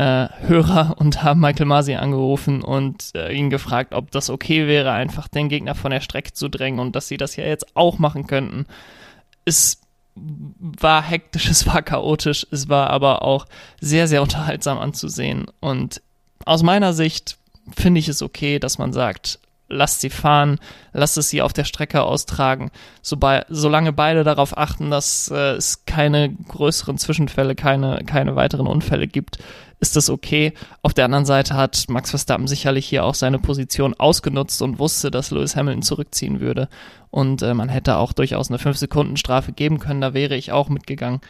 äh, 0.00 0.28
Hörer 0.46 0.94
und 0.98 1.22
haben 1.22 1.40
Michael 1.40 1.66
Masi 1.66 1.94
angerufen 1.94 2.62
und 2.62 3.10
äh, 3.14 3.32
ihn 3.32 3.50
gefragt, 3.50 3.92
ob 3.92 4.10
das 4.10 4.30
okay 4.30 4.66
wäre, 4.66 4.92
einfach 4.92 5.28
den 5.28 5.50
Gegner 5.50 5.74
von 5.74 5.90
der 5.90 6.00
Strecke 6.00 6.32
zu 6.32 6.48
drängen 6.48 6.80
und 6.80 6.96
dass 6.96 7.08
sie 7.08 7.18
das 7.18 7.36
ja 7.36 7.44
jetzt 7.44 7.76
auch 7.76 7.98
machen 7.98 8.26
könnten. 8.26 8.64
Es 9.44 9.82
war 10.14 11.02
hektisch, 11.02 11.46
es 11.50 11.66
war 11.66 11.82
chaotisch, 11.82 12.46
es 12.50 12.70
war 12.70 12.88
aber 12.88 13.20
auch 13.22 13.44
sehr, 13.80 14.08
sehr 14.08 14.22
unterhaltsam 14.22 14.78
anzusehen. 14.78 15.48
Und 15.60 16.00
aus 16.46 16.62
meiner 16.62 16.94
Sicht 16.94 17.36
finde 17.76 18.00
ich 18.00 18.08
es 18.08 18.22
okay, 18.22 18.58
dass 18.58 18.78
man 18.78 18.94
sagt, 18.94 19.38
lasst 19.68 20.00
sie 20.00 20.10
fahren, 20.10 20.58
lasst 20.94 21.18
es 21.18 21.28
sie 21.28 21.42
auf 21.42 21.52
der 21.52 21.64
Strecke 21.64 22.02
austragen, 22.02 22.70
so 23.02 23.18
bei, 23.18 23.44
solange 23.50 23.92
beide 23.92 24.24
darauf 24.24 24.56
achten, 24.56 24.90
dass 24.90 25.30
äh, 25.30 25.52
es 25.52 25.84
keine 25.84 26.32
größeren 26.32 26.96
Zwischenfälle, 26.96 27.54
keine, 27.54 28.02
keine 28.06 28.34
weiteren 28.34 28.66
Unfälle 28.66 29.06
gibt, 29.06 29.38
ist 29.80 29.96
das 29.96 30.10
okay. 30.10 30.52
Auf 30.82 30.94
der 30.94 31.06
anderen 31.06 31.24
Seite 31.24 31.54
hat 31.54 31.86
Max 31.88 32.10
Verstappen 32.10 32.46
sicherlich 32.46 32.86
hier 32.86 33.04
auch 33.04 33.14
seine 33.14 33.38
Position 33.38 33.94
ausgenutzt 33.94 34.60
und 34.62 34.78
wusste, 34.78 35.10
dass 35.10 35.30
Lewis 35.30 35.56
Hamilton 35.56 35.82
zurückziehen 35.82 36.40
würde. 36.40 36.68
Und 37.10 37.42
äh, 37.42 37.54
man 37.54 37.68
hätte 37.68 37.96
auch 37.96 38.12
durchaus 38.12 38.50
eine 38.50 38.58
5-Sekunden-Strafe 38.58 39.52
geben 39.52 39.78
können, 39.78 40.00
da 40.00 40.14
wäre 40.14 40.36
ich 40.36 40.52
auch 40.52 40.68
mitgegangen. 40.68 41.20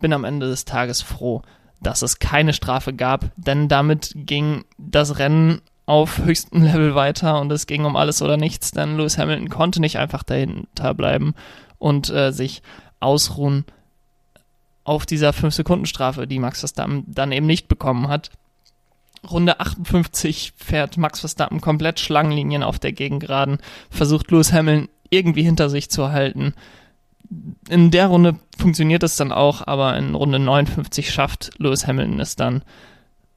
Bin 0.00 0.12
am 0.12 0.24
Ende 0.24 0.48
des 0.48 0.64
Tages 0.64 1.02
froh, 1.02 1.42
dass 1.80 2.02
es 2.02 2.18
keine 2.18 2.52
Strafe 2.54 2.94
gab, 2.94 3.30
denn 3.36 3.68
damit 3.68 4.12
ging 4.14 4.64
das 4.78 5.18
Rennen 5.18 5.60
auf 5.86 6.18
höchstem 6.18 6.62
Level 6.62 6.94
weiter 6.94 7.40
und 7.40 7.50
es 7.52 7.66
ging 7.66 7.84
um 7.84 7.96
alles 7.96 8.22
oder 8.22 8.36
nichts, 8.36 8.70
denn 8.72 8.96
Lewis 8.96 9.18
Hamilton 9.18 9.48
konnte 9.48 9.80
nicht 9.80 9.98
einfach 9.98 10.22
dahinter 10.22 10.94
bleiben 10.94 11.34
und 11.78 12.10
äh, 12.10 12.32
sich 12.32 12.62
ausruhen 13.00 13.64
auf 14.88 15.06
dieser 15.06 15.30
5-Sekunden-Strafe, 15.30 16.26
die 16.26 16.38
Max 16.38 16.60
Verstappen 16.60 17.04
dann 17.06 17.32
eben 17.32 17.46
nicht 17.46 17.68
bekommen 17.68 18.08
hat. 18.08 18.30
Runde 19.28 19.60
58 19.60 20.54
fährt 20.56 20.96
Max 20.96 21.20
Verstappen 21.20 21.60
komplett 21.60 22.00
Schlangenlinien 22.00 22.62
auf 22.62 22.78
der 22.78 22.92
Gegengraden, 22.92 23.58
versucht 23.90 24.30
Lewis 24.30 24.52
Hamilton 24.52 24.88
irgendwie 25.10 25.42
hinter 25.42 25.68
sich 25.68 25.90
zu 25.90 26.10
halten. 26.10 26.54
In 27.68 27.90
der 27.90 28.06
Runde 28.06 28.36
funktioniert 28.56 29.02
es 29.02 29.16
dann 29.16 29.32
auch, 29.32 29.66
aber 29.66 29.96
in 29.96 30.14
Runde 30.14 30.38
59 30.38 31.10
schafft 31.10 31.50
Lewis 31.58 31.86
Hamilton 31.86 32.20
es 32.20 32.36
dann, 32.36 32.62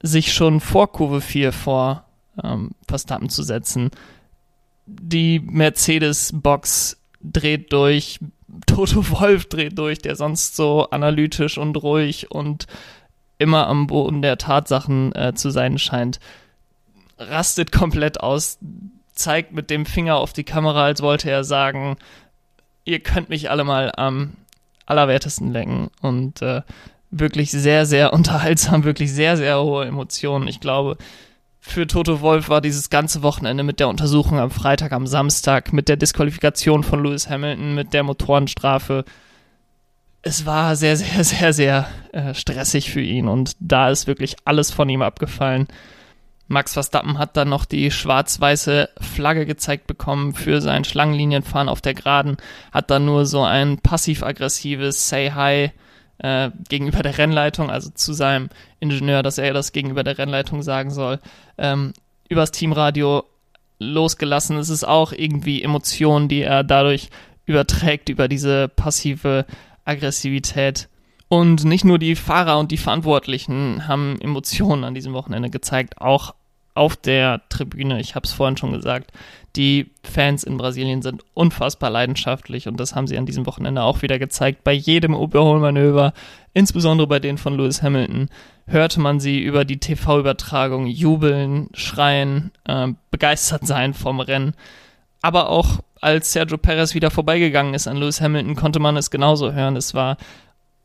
sich 0.02 0.32
schon 0.32 0.60
vor 0.60 0.90
Kurve 0.92 1.20
4 1.20 1.52
vor 1.52 2.04
ähm, 2.42 2.70
Verstappen 2.88 3.28
zu 3.28 3.42
setzen. 3.42 3.90
Die 4.86 5.40
Mercedes-Box 5.40 7.01
dreht 7.22 7.72
durch, 7.72 8.20
Toto 8.66 9.08
Wolf 9.10 9.48
dreht 9.48 9.78
durch, 9.78 9.98
der 9.98 10.16
sonst 10.16 10.56
so 10.56 10.88
analytisch 10.90 11.58
und 11.58 11.76
ruhig 11.82 12.30
und 12.30 12.66
immer 13.38 13.66
am 13.66 13.86
Boden 13.86 14.22
der 14.22 14.38
Tatsachen 14.38 15.14
äh, 15.14 15.34
zu 15.34 15.50
sein 15.50 15.78
scheint, 15.78 16.20
rastet 17.18 17.72
komplett 17.72 18.20
aus, 18.20 18.58
zeigt 19.14 19.52
mit 19.52 19.70
dem 19.70 19.86
Finger 19.86 20.16
auf 20.16 20.32
die 20.32 20.44
Kamera, 20.44 20.84
als 20.84 21.02
wollte 21.02 21.30
er 21.30 21.44
sagen, 21.44 21.96
ihr 22.84 23.00
könnt 23.00 23.28
mich 23.28 23.50
alle 23.50 23.64
mal 23.64 23.92
am 23.96 24.34
allerwertesten 24.86 25.52
lenken 25.52 25.90
und 26.00 26.42
äh, 26.42 26.62
wirklich 27.10 27.50
sehr, 27.50 27.86
sehr 27.86 28.12
unterhaltsam, 28.14 28.84
wirklich 28.84 29.12
sehr, 29.12 29.36
sehr 29.36 29.62
hohe 29.62 29.86
Emotionen. 29.86 30.48
Ich 30.48 30.60
glaube, 30.60 30.96
für 31.64 31.86
Toto 31.86 32.20
Wolf 32.20 32.48
war 32.48 32.60
dieses 32.60 32.90
ganze 32.90 33.22
Wochenende 33.22 33.62
mit 33.62 33.78
der 33.78 33.88
Untersuchung 33.88 34.40
am 34.40 34.50
Freitag, 34.50 34.90
am 34.90 35.06
Samstag, 35.06 35.72
mit 35.72 35.88
der 35.88 35.96
Disqualifikation 35.96 36.82
von 36.82 37.02
Lewis 37.02 37.30
Hamilton, 37.30 37.76
mit 37.76 37.94
der 37.94 38.02
Motorenstrafe. 38.02 39.04
Es 40.22 40.44
war 40.44 40.74
sehr, 40.74 40.96
sehr, 40.96 41.22
sehr, 41.22 41.52
sehr 41.52 41.88
äh, 42.10 42.34
stressig 42.34 42.90
für 42.90 43.00
ihn 43.00 43.28
und 43.28 43.52
da 43.60 43.90
ist 43.90 44.08
wirklich 44.08 44.36
alles 44.44 44.72
von 44.72 44.88
ihm 44.88 45.02
abgefallen. 45.02 45.68
Max 46.48 46.72
Verstappen 46.74 47.16
hat 47.16 47.36
dann 47.36 47.48
noch 47.48 47.64
die 47.64 47.92
schwarz-weiße 47.92 48.88
Flagge 49.00 49.46
gezeigt 49.46 49.86
bekommen 49.86 50.34
für 50.34 50.60
sein 50.60 50.82
Schlangenlinienfahren 50.82 51.68
auf 51.68 51.80
der 51.80 51.94
Geraden, 51.94 52.38
hat 52.72 52.90
dann 52.90 53.04
nur 53.04 53.24
so 53.24 53.44
ein 53.44 53.78
passiv-aggressives 53.78 55.08
Say 55.08 55.30
Hi 55.30 55.70
äh, 56.22 56.50
gegenüber 56.68 57.02
der 57.02 57.18
Rennleitung, 57.18 57.70
also 57.70 57.90
zu 57.90 58.12
seinem 58.12 58.48
Ingenieur, 58.80 59.22
dass 59.22 59.38
er 59.38 59.52
das 59.52 59.72
gegenüber 59.72 60.04
der 60.04 60.18
Rennleitung 60.18 60.62
sagen 60.62 60.90
soll, 60.90 61.18
ähm, 61.58 61.92
übers 62.28 62.52
Teamradio 62.52 63.24
losgelassen. 63.78 64.56
Es 64.56 64.68
ist 64.68 64.84
auch 64.84 65.12
irgendwie 65.12 65.62
Emotionen, 65.62 66.28
die 66.28 66.42
er 66.42 66.64
dadurch 66.64 67.10
überträgt, 67.44 68.08
über 68.08 68.28
diese 68.28 68.68
passive 68.68 69.44
Aggressivität. 69.84 70.88
Und 71.28 71.64
nicht 71.64 71.84
nur 71.84 71.98
die 71.98 72.14
Fahrer 72.14 72.58
und 72.58 72.70
die 72.70 72.76
Verantwortlichen 72.76 73.88
haben 73.88 74.20
Emotionen 74.20 74.84
an 74.84 74.94
diesem 74.94 75.14
Wochenende 75.14 75.50
gezeigt, 75.50 76.00
auch 76.00 76.34
auf 76.74 76.96
der 76.96 77.42
Tribüne, 77.48 78.00
ich 78.00 78.14
habe 78.14 78.24
es 78.24 78.32
vorhin 78.32 78.56
schon 78.56 78.72
gesagt, 78.72 79.12
die 79.56 79.90
Fans 80.02 80.44
in 80.44 80.56
Brasilien 80.56 81.02
sind 81.02 81.22
unfassbar 81.34 81.90
leidenschaftlich 81.90 82.68
und 82.68 82.80
das 82.80 82.94
haben 82.94 83.06
sie 83.06 83.18
an 83.18 83.26
diesem 83.26 83.44
Wochenende 83.44 83.82
auch 83.82 84.00
wieder 84.00 84.18
gezeigt. 84.18 84.64
Bei 84.64 84.72
jedem 84.72 85.14
Überholmanöver, 85.14 86.14
insbesondere 86.54 87.06
bei 87.06 87.18
denen 87.18 87.36
von 87.36 87.56
Lewis 87.56 87.82
Hamilton, 87.82 88.30
hörte 88.66 89.00
man 89.00 89.20
sie 89.20 89.42
über 89.42 89.66
die 89.66 89.78
TV-Übertragung 89.78 90.86
jubeln, 90.86 91.68
schreien, 91.74 92.52
äh, 92.64 92.88
begeistert 93.10 93.66
sein 93.66 93.92
vom 93.92 94.20
Rennen. 94.20 94.54
Aber 95.20 95.50
auch 95.50 95.80
als 96.00 96.32
Sergio 96.32 96.56
Perez 96.56 96.94
wieder 96.94 97.10
vorbeigegangen 97.10 97.74
ist 97.74 97.86
an 97.86 97.98
Lewis 97.98 98.20
Hamilton, 98.22 98.56
konnte 98.56 98.80
man 98.80 98.96
es 98.96 99.10
genauso 99.10 99.52
hören. 99.52 99.76
Es 99.76 99.92
war 99.92 100.16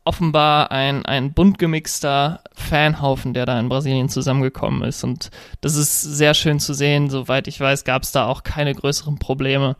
offenbar 0.08 0.72
ein, 0.72 1.04
ein 1.04 1.34
bunt 1.34 1.58
gemixter 1.58 2.40
Fanhaufen, 2.54 3.34
der 3.34 3.44
da 3.44 3.60
in 3.60 3.68
Brasilien 3.68 4.08
zusammengekommen 4.08 4.82
ist. 4.82 5.04
Und 5.04 5.30
das 5.60 5.76
ist 5.76 6.00
sehr 6.00 6.32
schön 6.32 6.60
zu 6.60 6.72
sehen. 6.72 7.10
Soweit 7.10 7.46
ich 7.46 7.60
weiß, 7.60 7.84
gab 7.84 8.04
es 8.04 8.10
da 8.10 8.26
auch 8.26 8.42
keine 8.42 8.74
größeren 8.74 9.18
Probleme. 9.18 9.76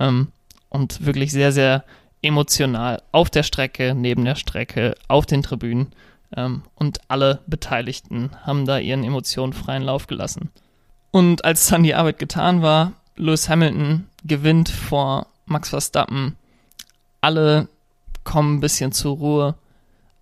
Ähm, 0.00 0.28
und 0.70 1.04
wirklich 1.04 1.30
sehr, 1.30 1.52
sehr 1.52 1.84
emotional 2.22 3.02
auf 3.12 3.28
der 3.28 3.42
Strecke, 3.42 3.94
neben 3.94 4.24
der 4.24 4.36
Strecke, 4.36 4.94
auf 5.08 5.26
den 5.26 5.42
Tribünen. 5.42 5.92
Ähm, 6.34 6.62
und 6.74 7.00
alle 7.08 7.40
Beteiligten 7.46 8.30
haben 8.44 8.64
da 8.64 8.78
ihren 8.78 9.04
Emotionen 9.04 9.52
freien 9.52 9.82
Lauf 9.82 10.06
gelassen. 10.06 10.50
Und 11.10 11.44
als 11.44 11.66
dann 11.66 11.82
die 11.82 11.94
Arbeit 11.94 12.18
getan 12.18 12.62
war, 12.62 12.94
Lewis 13.16 13.50
Hamilton 13.50 14.06
gewinnt 14.24 14.70
vor 14.70 15.26
Max 15.44 15.68
Verstappen. 15.68 16.34
Alle 17.20 17.68
kommen 18.24 18.56
ein 18.56 18.60
bisschen 18.60 18.92
zur 18.92 19.16
Ruhe 19.18 19.54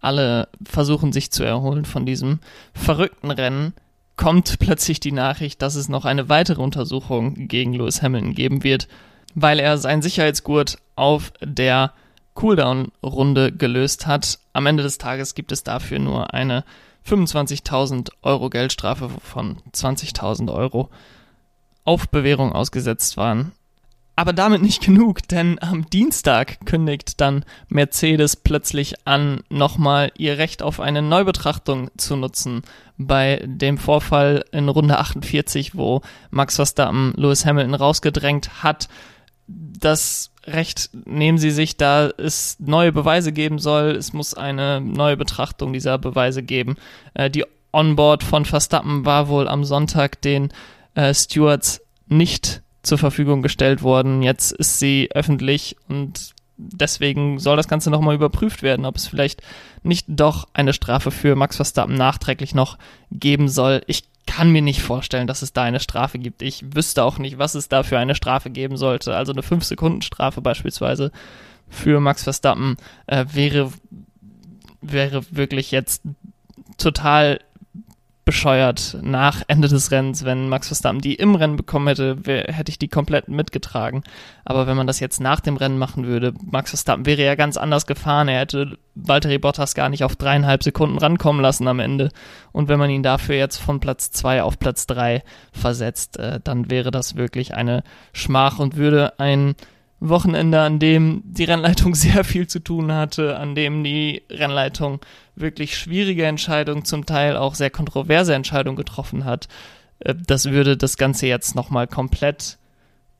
alle 0.04 0.48
versuchen 0.64 1.12
sich 1.12 1.30
zu 1.30 1.44
erholen 1.44 1.84
von 1.84 2.06
diesem 2.06 2.40
verrückten 2.72 3.30
Rennen, 3.30 3.74
kommt 4.16 4.58
plötzlich 4.58 5.00
die 5.00 5.12
Nachricht, 5.12 5.62
dass 5.62 5.74
es 5.74 5.88
noch 5.88 6.04
eine 6.04 6.28
weitere 6.28 6.62
Untersuchung 6.62 7.48
gegen 7.48 7.72
Lewis 7.72 8.02
Hamilton 8.02 8.34
geben 8.34 8.62
wird, 8.62 8.88
weil 9.34 9.58
er 9.58 9.78
seinen 9.78 10.02
Sicherheitsgurt 10.02 10.78
auf 10.94 11.32
der 11.40 11.92
Cooldown-Runde 12.34 13.52
gelöst 13.52 14.06
hat. 14.06 14.38
Am 14.52 14.66
Ende 14.66 14.82
des 14.82 14.98
Tages 14.98 15.34
gibt 15.34 15.52
es 15.52 15.64
dafür 15.64 15.98
nur 15.98 16.34
eine 16.34 16.64
25.000 17.08 18.10
Euro 18.22 18.50
Geldstrafe, 18.50 19.10
von 19.22 19.58
20.000 19.72 20.52
Euro 20.52 20.90
auf 21.84 22.08
Bewährung 22.08 22.52
ausgesetzt 22.52 23.16
waren. 23.16 23.52
Aber 24.16 24.32
damit 24.32 24.62
nicht 24.62 24.82
genug, 24.82 25.26
denn 25.28 25.58
am 25.60 25.90
Dienstag 25.90 26.64
kündigt 26.66 27.20
dann 27.20 27.44
Mercedes 27.68 28.36
plötzlich 28.36 29.06
an, 29.06 29.42
nochmal 29.48 30.12
ihr 30.16 30.38
Recht 30.38 30.62
auf 30.62 30.78
eine 30.78 31.02
Neubetrachtung 31.02 31.90
zu 31.96 32.16
nutzen. 32.16 32.62
Bei 32.96 33.42
dem 33.44 33.76
Vorfall 33.76 34.44
in 34.52 34.68
Runde 34.68 34.98
48, 34.98 35.76
wo 35.76 36.00
Max 36.30 36.56
Verstappen 36.56 37.12
Lewis 37.16 37.44
Hamilton 37.44 37.74
rausgedrängt 37.74 38.62
hat. 38.62 38.88
Das 39.48 40.30
Recht 40.46 40.90
nehmen 41.06 41.38
sie 41.38 41.50
sich, 41.50 41.76
da 41.76 42.08
es 42.16 42.56
neue 42.60 42.92
Beweise 42.92 43.32
geben 43.32 43.58
soll. 43.58 43.90
Es 43.92 44.12
muss 44.12 44.34
eine 44.34 44.80
neue 44.80 45.16
Betrachtung 45.16 45.72
dieser 45.72 45.98
Beweise 45.98 46.42
geben. 46.44 46.76
Äh, 47.14 47.30
die 47.30 47.44
Onboard 47.72 48.22
von 48.22 48.44
Verstappen 48.44 49.04
war 49.04 49.26
wohl 49.26 49.48
am 49.48 49.64
Sonntag 49.64 50.22
den 50.22 50.52
äh, 50.94 51.12
Stewards 51.12 51.80
nicht 52.06 52.62
zur 52.84 52.98
Verfügung 52.98 53.42
gestellt 53.42 53.82
worden. 53.82 54.22
Jetzt 54.22 54.52
ist 54.52 54.78
sie 54.78 55.10
öffentlich 55.12 55.76
und 55.88 56.34
deswegen 56.56 57.38
soll 57.38 57.56
das 57.56 57.68
Ganze 57.68 57.90
nochmal 57.90 58.14
überprüft 58.14 58.62
werden, 58.62 58.84
ob 58.84 58.96
es 58.96 59.06
vielleicht 59.06 59.42
nicht 59.82 60.06
doch 60.08 60.46
eine 60.54 60.72
Strafe 60.72 61.10
für 61.10 61.36
Max 61.36 61.56
Verstappen 61.56 61.94
nachträglich 61.94 62.54
noch 62.54 62.78
geben 63.10 63.48
soll. 63.48 63.82
Ich 63.86 64.04
kann 64.26 64.50
mir 64.50 64.62
nicht 64.62 64.80
vorstellen, 64.80 65.26
dass 65.26 65.42
es 65.42 65.52
da 65.52 65.62
eine 65.62 65.80
Strafe 65.80 66.18
gibt. 66.18 66.42
Ich 66.42 66.74
wüsste 66.74 67.04
auch 67.04 67.18
nicht, 67.18 67.38
was 67.38 67.54
es 67.54 67.68
da 67.68 67.82
für 67.82 67.98
eine 67.98 68.14
Strafe 68.14 68.50
geben 68.50 68.76
sollte. 68.76 69.14
Also 69.14 69.32
eine 69.32 69.42
5-Sekunden-Strafe 69.42 70.40
beispielsweise 70.40 71.12
für 71.68 72.00
Max 72.00 72.22
Verstappen 72.24 72.76
äh, 73.06 73.26
wäre, 73.32 73.72
wäre 74.80 75.22
wirklich 75.30 75.70
jetzt 75.70 76.02
total 76.78 77.40
bescheuert 78.24 78.96
nach 79.02 79.42
Ende 79.48 79.68
des 79.68 79.90
Rennens, 79.90 80.24
wenn 80.24 80.48
Max 80.48 80.68
Verstappen 80.68 81.00
die 81.00 81.14
im 81.14 81.34
Rennen 81.34 81.56
bekommen 81.56 81.88
hätte, 81.88 82.24
wär, 82.26 82.44
hätte 82.44 82.70
ich 82.70 82.78
die 82.78 82.88
komplett 82.88 83.28
mitgetragen. 83.28 84.02
Aber 84.44 84.66
wenn 84.66 84.76
man 84.76 84.86
das 84.86 85.00
jetzt 85.00 85.20
nach 85.20 85.40
dem 85.40 85.56
Rennen 85.56 85.78
machen 85.78 86.06
würde, 86.06 86.32
Max 86.42 86.70
Verstappen 86.70 87.06
wäre 87.06 87.24
ja 87.24 87.34
ganz 87.34 87.56
anders 87.56 87.86
gefahren. 87.86 88.28
Er 88.28 88.40
hätte 88.40 88.78
Valtteri 88.94 89.38
Bottas 89.38 89.74
gar 89.74 89.88
nicht 89.88 90.04
auf 90.04 90.16
dreieinhalb 90.16 90.62
Sekunden 90.62 90.98
rankommen 90.98 91.42
lassen 91.42 91.68
am 91.68 91.80
Ende. 91.80 92.10
Und 92.52 92.68
wenn 92.68 92.78
man 92.78 92.90
ihn 92.90 93.02
dafür 93.02 93.36
jetzt 93.36 93.58
von 93.58 93.80
Platz 93.80 94.10
zwei 94.10 94.42
auf 94.42 94.58
Platz 94.58 94.86
drei 94.86 95.22
versetzt, 95.52 96.18
äh, 96.18 96.40
dann 96.42 96.70
wäre 96.70 96.90
das 96.90 97.16
wirklich 97.16 97.54
eine 97.54 97.82
Schmach 98.12 98.58
und 98.58 98.76
würde 98.76 99.18
ein 99.18 99.54
Wochenende, 100.08 100.60
an 100.60 100.78
dem 100.78 101.22
die 101.24 101.44
Rennleitung 101.44 101.94
sehr 101.94 102.24
viel 102.24 102.46
zu 102.46 102.60
tun 102.60 102.92
hatte, 102.92 103.36
an 103.36 103.54
dem 103.54 103.84
die 103.84 104.22
Rennleitung 104.30 105.00
wirklich 105.36 105.76
schwierige 105.76 106.26
Entscheidungen, 106.26 106.84
zum 106.84 107.06
Teil 107.06 107.36
auch 107.36 107.54
sehr 107.54 107.70
kontroverse 107.70 108.34
Entscheidungen 108.34 108.76
getroffen 108.76 109.24
hat. 109.24 109.48
Äh, 110.00 110.14
das 110.26 110.46
würde 110.50 110.76
das 110.76 110.96
Ganze 110.96 111.26
jetzt 111.26 111.54
nochmal 111.54 111.86
komplett 111.86 112.58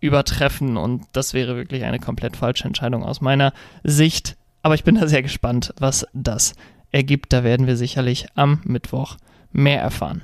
übertreffen 0.00 0.76
und 0.76 1.04
das 1.12 1.32
wäre 1.32 1.56
wirklich 1.56 1.84
eine 1.84 1.98
komplett 1.98 2.36
falsche 2.36 2.64
Entscheidung 2.64 3.04
aus 3.04 3.20
meiner 3.20 3.52
Sicht. 3.84 4.36
Aber 4.62 4.74
ich 4.74 4.84
bin 4.84 4.96
da 4.96 5.06
sehr 5.08 5.22
gespannt, 5.22 5.72
was 5.78 6.06
das 6.12 6.54
ergibt. 6.90 7.32
Da 7.32 7.42
werden 7.42 7.66
wir 7.66 7.76
sicherlich 7.76 8.26
am 8.34 8.60
Mittwoch 8.64 9.16
mehr 9.52 9.80
erfahren. 9.80 10.22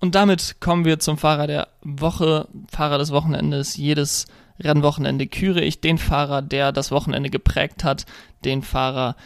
Und 0.00 0.14
damit 0.14 0.60
kommen 0.60 0.84
wir 0.84 0.98
zum 0.98 1.18
Fahrer 1.18 1.46
der 1.46 1.68
Woche, 1.82 2.48
Fahrer 2.70 2.98
des 2.98 3.12
Wochenendes. 3.12 3.76
Jedes 3.76 4.26
Rennwochenende 4.60 5.26
küre 5.26 5.60
ich 5.60 5.80
den 5.80 5.98
Fahrer, 5.98 6.42
der 6.42 6.72
das 6.72 6.90
Wochenende 6.90 7.30
geprägt 7.30 7.84
hat, 7.84 8.06
den 8.44 8.62
Fahrer, 8.62 9.16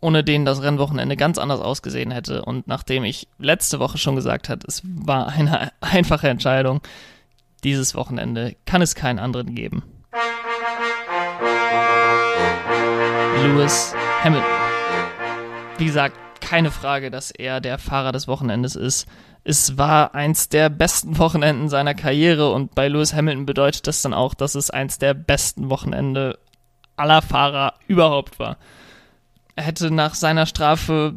ohne 0.00 0.24
den 0.24 0.44
das 0.44 0.62
Rennwochenende 0.62 1.16
ganz 1.16 1.38
anders 1.38 1.60
ausgesehen 1.60 2.10
hätte. 2.10 2.44
Und 2.44 2.66
nachdem 2.68 3.04
ich 3.04 3.28
letzte 3.38 3.78
Woche 3.78 3.98
schon 3.98 4.16
gesagt 4.16 4.48
habe, 4.48 4.66
es 4.66 4.82
war 4.84 5.28
eine 5.28 5.72
einfache 5.80 6.28
Entscheidung, 6.28 6.80
dieses 7.64 7.94
Wochenende 7.94 8.56
kann 8.66 8.82
es 8.82 8.94
keinen 8.94 9.18
anderen 9.18 9.54
geben. 9.54 9.82
Lewis 13.42 13.94
Hamilton. 14.22 14.50
Wie 15.78 15.84
gesagt, 15.84 16.16
keine 16.40 16.70
Frage, 16.70 17.10
dass 17.10 17.30
er 17.30 17.60
der 17.60 17.78
Fahrer 17.78 18.12
des 18.12 18.26
Wochenendes 18.26 18.74
ist. 18.74 19.06
Es 19.44 19.78
war 19.78 20.14
eins 20.14 20.48
der 20.48 20.68
besten 20.68 21.18
Wochenenden 21.18 21.68
seiner 21.68 21.94
Karriere 21.94 22.52
und 22.52 22.74
bei 22.74 22.88
Lewis 22.88 23.14
Hamilton 23.14 23.46
bedeutet 23.46 23.86
das 23.86 24.02
dann 24.02 24.14
auch, 24.14 24.34
dass 24.34 24.54
es 24.54 24.70
eins 24.70 24.98
der 24.98 25.14
besten 25.14 25.70
Wochenende 25.70 26.38
aller 26.96 27.22
Fahrer 27.22 27.74
überhaupt 27.86 28.38
war. 28.38 28.58
Er 29.56 29.64
hätte 29.64 29.90
nach 29.90 30.14
seiner 30.14 30.46
Strafe 30.46 31.14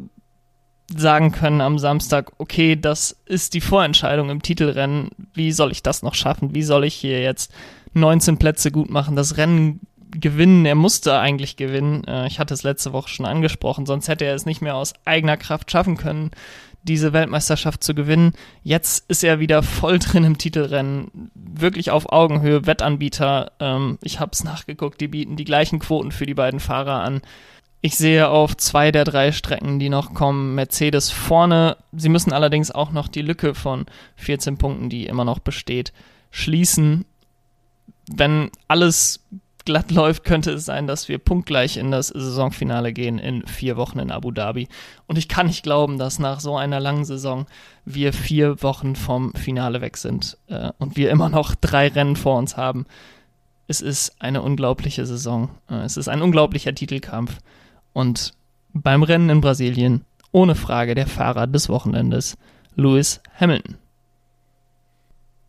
sagen 0.94 1.32
können 1.32 1.60
am 1.60 1.78
Samstag, 1.78 2.32
okay, 2.38 2.76
das 2.76 3.16
ist 3.24 3.54
die 3.54 3.60
Vorentscheidung 3.60 4.30
im 4.30 4.42
Titelrennen. 4.42 5.10
Wie 5.32 5.52
soll 5.52 5.72
ich 5.72 5.82
das 5.82 6.02
noch 6.02 6.14
schaffen? 6.14 6.54
Wie 6.54 6.62
soll 6.62 6.84
ich 6.84 6.94
hier 6.94 7.20
jetzt 7.20 7.52
19 7.94 8.38
Plätze 8.38 8.70
gut 8.70 8.90
machen, 8.90 9.16
das 9.16 9.36
Rennen 9.36 9.80
gewinnen. 10.20 10.66
Er 10.66 10.74
musste 10.74 11.18
eigentlich 11.18 11.56
gewinnen. 11.56 12.04
Äh, 12.04 12.26
ich 12.26 12.38
hatte 12.38 12.54
es 12.54 12.62
letzte 12.62 12.92
Woche 12.92 13.08
schon 13.08 13.26
angesprochen, 13.26 13.86
sonst 13.86 14.08
hätte 14.08 14.24
er 14.24 14.34
es 14.34 14.46
nicht 14.46 14.60
mehr 14.60 14.76
aus 14.76 14.94
eigener 15.04 15.36
Kraft 15.36 15.70
schaffen 15.70 15.96
können, 15.96 16.30
diese 16.82 17.12
Weltmeisterschaft 17.12 17.82
zu 17.84 17.94
gewinnen. 17.94 18.32
Jetzt 18.62 19.08
ist 19.08 19.24
er 19.24 19.40
wieder 19.40 19.62
voll 19.62 19.98
drin 20.00 20.24
im 20.24 20.38
Titelrennen, 20.38 21.30
wirklich 21.34 21.90
auf 21.90 22.12
Augenhöhe, 22.12 22.66
Wettanbieter. 22.66 23.52
Ähm, 23.60 23.98
ich 24.02 24.20
habe 24.20 24.32
es 24.32 24.44
nachgeguckt, 24.44 25.00
die 25.00 25.08
bieten 25.08 25.36
die 25.36 25.44
gleichen 25.44 25.78
Quoten 25.78 26.12
für 26.12 26.26
die 26.26 26.34
beiden 26.34 26.60
Fahrer 26.60 27.02
an. 27.02 27.22
Ich 27.84 27.96
sehe 27.96 28.28
auf 28.28 28.56
zwei 28.56 28.92
der 28.92 29.04
drei 29.04 29.32
Strecken, 29.32 29.80
die 29.80 29.88
noch 29.88 30.14
kommen, 30.14 30.54
Mercedes 30.54 31.10
vorne. 31.10 31.76
Sie 31.92 32.08
müssen 32.08 32.32
allerdings 32.32 32.70
auch 32.70 32.92
noch 32.92 33.08
die 33.08 33.22
Lücke 33.22 33.54
von 33.54 33.86
14 34.16 34.56
Punkten, 34.56 34.88
die 34.88 35.06
immer 35.06 35.24
noch 35.24 35.40
besteht, 35.40 35.92
schließen. 36.30 37.04
Wenn 38.06 38.50
alles 38.68 39.24
glatt 39.64 39.90
läuft, 39.90 40.24
könnte 40.24 40.52
es 40.52 40.64
sein, 40.64 40.86
dass 40.86 41.08
wir 41.08 41.18
punktgleich 41.18 41.76
in 41.76 41.90
das 41.90 42.08
Saisonfinale 42.08 42.92
gehen 42.92 43.18
in 43.18 43.46
vier 43.46 43.76
Wochen 43.76 43.98
in 43.98 44.10
Abu 44.10 44.30
Dhabi. 44.30 44.68
Und 45.06 45.18
ich 45.18 45.28
kann 45.28 45.46
nicht 45.46 45.62
glauben, 45.62 45.98
dass 45.98 46.18
nach 46.18 46.40
so 46.40 46.56
einer 46.56 46.80
langen 46.80 47.04
Saison 47.04 47.46
wir 47.84 48.12
vier 48.12 48.62
Wochen 48.62 48.96
vom 48.96 49.34
Finale 49.34 49.80
weg 49.80 49.96
sind 49.96 50.38
äh, 50.48 50.70
und 50.78 50.96
wir 50.96 51.10
immer 51.10 51.28
noch 51.28 51.54
drei 51.54 51.88
Rennen 51.88 52.16
vor 52.16 52.38
uns 52.38 52.56
haben. 52.56 52.86
Es 53.68 53.80
ist 53.80 54.20
eine 54.20 54.42
unglaubliche 54.42 55.06
Saison. 55.06 55.50
Äh, 55.70 55.84
es 55.84 55.96
ist 55.96 56.08
ein 56.08 56.22
unglaublicher 56.22 56.74
Titelkampf. 56.74 57.38
Und 57.92 58.34
beim 58.72 59.02
Rennen 59.02 59.30
in 59.30 59.40
Brasilien, 59.40 60.04
ohne 60.32 60.54
Frage, 60.54 60.94
der 60.94 61.06
Fahrer 61.06 61.46
des 61.46 61.68
Wochenendes, 61.68 62.36
Lewis 62.74 63.20
Hamilton. 63.38 63.76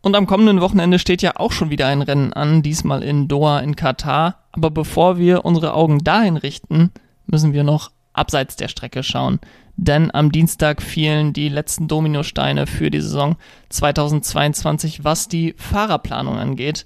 Und 0.04 0.16
am 0.16 0.26
kommenden 0.26 0.60
Wochenende 0.60 0.98
steht 0.98 1.22
ja 1.22 1.36
auch 1.36 1.50
schon 1.50 1.70
wieder 1.70 1.86
ein 1.86 2.02
Rennen 2.02 2.34
an, 2.34 2.60
diesmal 2.60 3.02
in 3.02 3.26
Doha 3.26 3.60
in 3.60 3.74
Katar. 3.74 4.44
Aber 4.52 4.70
bevor 4.70 5.16
wir 5.16 5.46
unsere 5.46 5.72
Augen 5.72 6.04
dahin 6.04 6.36
richten, 6.36 6.90
müssen 7.24 7.54
wir 7.54 7.64
noch 7.64 7.90
abseits 8.12 8.54
der 8.56 8.68
Strecke 8.68 9.02
schauen. 9.02 9.40
Denn 9.78 10.14
am 10.14 10.30
Dienstag 10.30 10.82
fielen 10.82 11.32
die 11.32 11.48
letzten 11.48 11.88
Dominosteine 11.88 12.66
für 12.66 12.90
die 12.90 13.00
Saison 13.00 13.36
2022, 13.70 15.04
was 15.04 15.28
die 15.28 15.54
Fahrerplanung 15.56 16.36
angeht. 16.36 16.84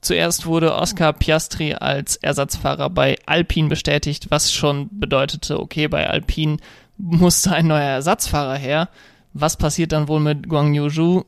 Zuerst 0.00 0.46
wurde 0.46 0.74
Oscar 0.74 1.12
Piastri 1.12 1.74
als 1.74 2.16
Ersatzfahrer 2.16 2.88
bei 2.88 3.18
Alpine 3.26 3.68
bestätigt, 3.68 4.30
was 4.30 4.50
schon 4.50 4.88
bedeutete, 4.90 5.60
okay, 5.60 5.86
bei 5.86 6.08
Alpine 6.08 6.56
musste 6.96 7.52
ein 7.52 7.66
neuer 7.66 7.82
Ersatzfahrer 7.82 8.56
her. 8.56 8.88
Was 9.34 9.58
passiert 9.58 9.92
dann 9.92 10.08
wohl 10.08 10.20
mit 10.20 10.48
Guang 10.48 10.72
Yuzhu? 10.72 11.24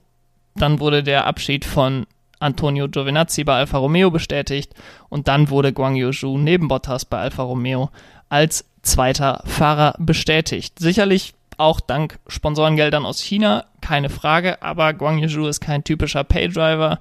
Dann 0.59 0.81
wurde 0.81 1.03
der 1.03 1.27
Abschied 1.27 1.65
von 1.65 2.07
Antonio 2.39 2.89
Giovinazzi 2.89 3.45
bei 3.45 3.57
Alfa 3.57 3.79
Romeo 3.79 4.11
bestätigt 4.11 4.75
und 5.09 5.29
dann 5.29 5.51
wurde 5.51 5.73
Guang 5.73 5.97
Yuzhu 5.97 6.39
neben 6.39 6.69
Bottas 6.69 7.05
bei 7.05 7.19
Alfa 7.19 7.43
Romeo 7.43 7.91
als 8.29 8.65
zweiter 8.83 9.43
Fahrer 9.47 9.95
bestätigt. 9.99 10.79
Sicherlich 10.79 11.35
auch 11.59 11.81
dank 11.81 12.19
Sponsorengeldern 12.27 13.07
aus 13.07 13.21
China, 13.21 13.65
keine 13.81 14.11
Frage, 14.11 14.63
aber 14.63 14.93
Guang 14.93 15.19
Yizhu 15.19 15.47
ist 15.47 15.61
kein 15.61 15.85
typischer 15.85 16.25
Paydriver. 16.25 17.01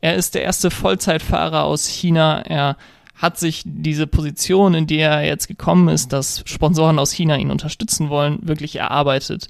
Er 0.00 0.14
ist 0.14 0.34
der 0.34 0.42
erste 0.42 0.70
Vollzeitfahrer 0.70 1.64
aus 1.64 1.86
China. 1.86 2.40
Er 2.40 2.76
hat 3.14 3.38
sich 3.38 3.62
diese 3.66 4.06
Position, 4.06 4.72
in 4.72 4.86
die 4.86 4.98
er 4.98 5.22
jetzt 5.26 5.46
gekommen 5.46 5.88
ist, 5.88 6.14
dass 6.14 6.42
Sponsoren 6.46 6.98
aus 6.98 7.12
China 7.12 7.36
ihn 7.36 7.50
unterstützen 7.50 8.08
wollen, 8.08 8.38
wirklich 8.40 8.76
erarbeitet. 8.76 9.48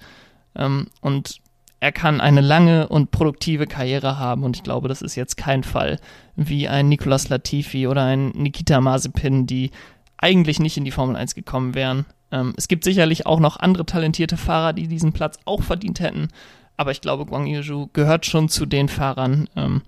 Ähm, 0.57 0.89
und 1.01 1.41
er 1.81 1.93
kann 1.93 2.21
eine 2.21 2.41
lange 2.41 2.89
und 2.89 3.11
produktive 3.11 3.67
Karriere 3.67 4.19
haben 4.19 4.45
und 4.45 4.57
ich 4.57 4.63
glaube, 4.63 4.89
das 4.89 5.03
ist 5.03 5.17
jetzt 5.17 5.37
kein 5.37 5.65
Fall 5.65 5.99
wie 6.37 6.69
ein 6.69 6.89
Nicolas 6.89 7.29
Latifi 7.29 7.87
oder 7.87 8.05
ein 8.05 8.29
Nikita 8.31 8.81
Mazepin, 8.81 9.47
die 9.47 9.71
eigentlich 10.19 10.61
nicht 10.61 10.77
in 10.77 10.85
die 10.85 10.91
Formel 10.91 11.17
1 11.17 11.35
gekommen 11.35 11.75
wären. 11.75 12.05
Ähm, 12.31 12.55
es 12.57 12.69
gibt 12.69 12.85
sicherlich 12.85 13.27
auch 13.27 13.41
noch 13.41 13.59
andere 13.59 13.87
talentierte 13.87 14.37
Fahrer, 14.37 14.73
die 14.73 14.87
diesen 14.87 15.13
Platz 15.13 15.39
auch 15.47 15.63
verdient 15.63 16.01
hätten, 16.01 16.29
aber 16.77 16.91
ich 16.91 17.01
glaube, 17.01 17.27
Guang 17.27 17.47
Yuzhu 17.47 17.89
gehört 17.93 18.27
schon 18.27 18.49
zu 18.49 18.67
den 18.67 18.89
Fahrern, 18.89 19.49
ähm, 19.57 19.83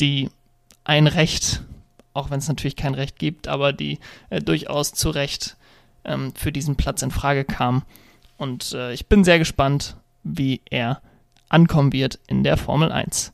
die 0.00 0.30
ein 0.84 1.06
Recht 1.06 1.62
auch 2.18 2.30
wenn 2.30 2.40
es 2.40 2.48
natürlich 2.48 2.76
kein 2.76 2.94
Recht 2.94 3.18
gibt, 3.18 3.48
aber 3.48 3.72
die 3.72 3.98
äh, 4.28 4.40
durchaus 4.40 4.92
zu 4.92 5.10
Recht 5.10 5.56
ähm, 6.04 6.32
für 6.34 6.52
diesen 6.52 6.76
Platz 6.76 7.02
in 7.02 7.10
Frage 7.10 7.44
kam. 7.44 7.84
Und 8.36 8.72
äh, 8.72 8.92
ich 8.92 9.06
bin 9.06 9.24
sehr 9.24 9.38
gespannt, 9.38 9.96
wie 10.36 10.60
er 10.70 11.00
ankommen 11.48 11.92
wird 11.92 12.18
in 12.26 12.44
der 12.44 12.56
Formel 12.56 12.92
1. 12.92 13.32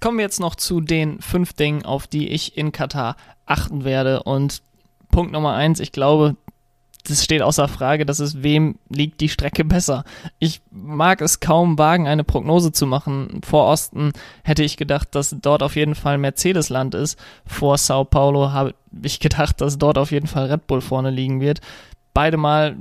Kommen 0.00 0.16
wir 0.16 0.24
jetzt 0.24 0.40
noch 0.40 0.54
zu 0.54 0.80
den 0.80 1.20
fünf 1.20 1.52
Dingen, 1.52 1.84
auf 1.84 2.06
die 2.06 2.28
ich 2.28 2.56
in 2.56 2.72
Katar 2.72 3.16
achten 3.44 3.84
werde. 3.84 4.22
Und 4.22 4.62
Punkt 5.10 5.32
Nummer 5.32 5.54
eins, 5.54 5.78
ich 5.78 5.92
glaube, 5.92 6.36
das 7.06 7.24
steht 7.24 7.42
außer 7.42 7.68
Frage, 7.68 8.06
dass 8.06 8.18
es 8.18 8.42
wem 8.42 8.76
liegt 8.88 9.20
die 9.20 9.28
Strecke 9.28 9.64
besser. 9.64 10.04
Ich 10.38 10.60
mag 10.70 11.20
es 11.20 11.40
kaum 11.40 11.78
wagen, 11.78 12.06
eine 12.06 12.24
Prognose 12.24 12.72
zu 12.72 12.86
machen. 12.86 13.40
Vor 13.44 13.66
Osten 13.66 14.12
hätte 14.42 14.62
ich 14.62 14.76
gedacht, 14.76 15.14
dass 15.14 15.34
dort 15.40 15.62
auf 15.62 15.76
jeden 15.76 15.94
Fall 15.94 16.18
Mercedes-Land 16.18 16.94
ist. 16.94 17.18
Vor 17.46 17.78
Sao 17.78 18.04
Paulo 18.04 18.52
habe 18.52 18.74
ich 19.02 19.20
gedacht, 19.20 19.60
dass 19.60 19.78
dort 19.78 19.98
auf 19.98 20.12
jeden 20.12 20.26
Fall 20.26 20.46
Red 20.46 20.66
Bull 20.66 20.80
vorne 20.80 21.10
liegen 21.10 21.40
wird. 21.40 21.60
Beide 22.12 22.36
Mal 22.36 22.76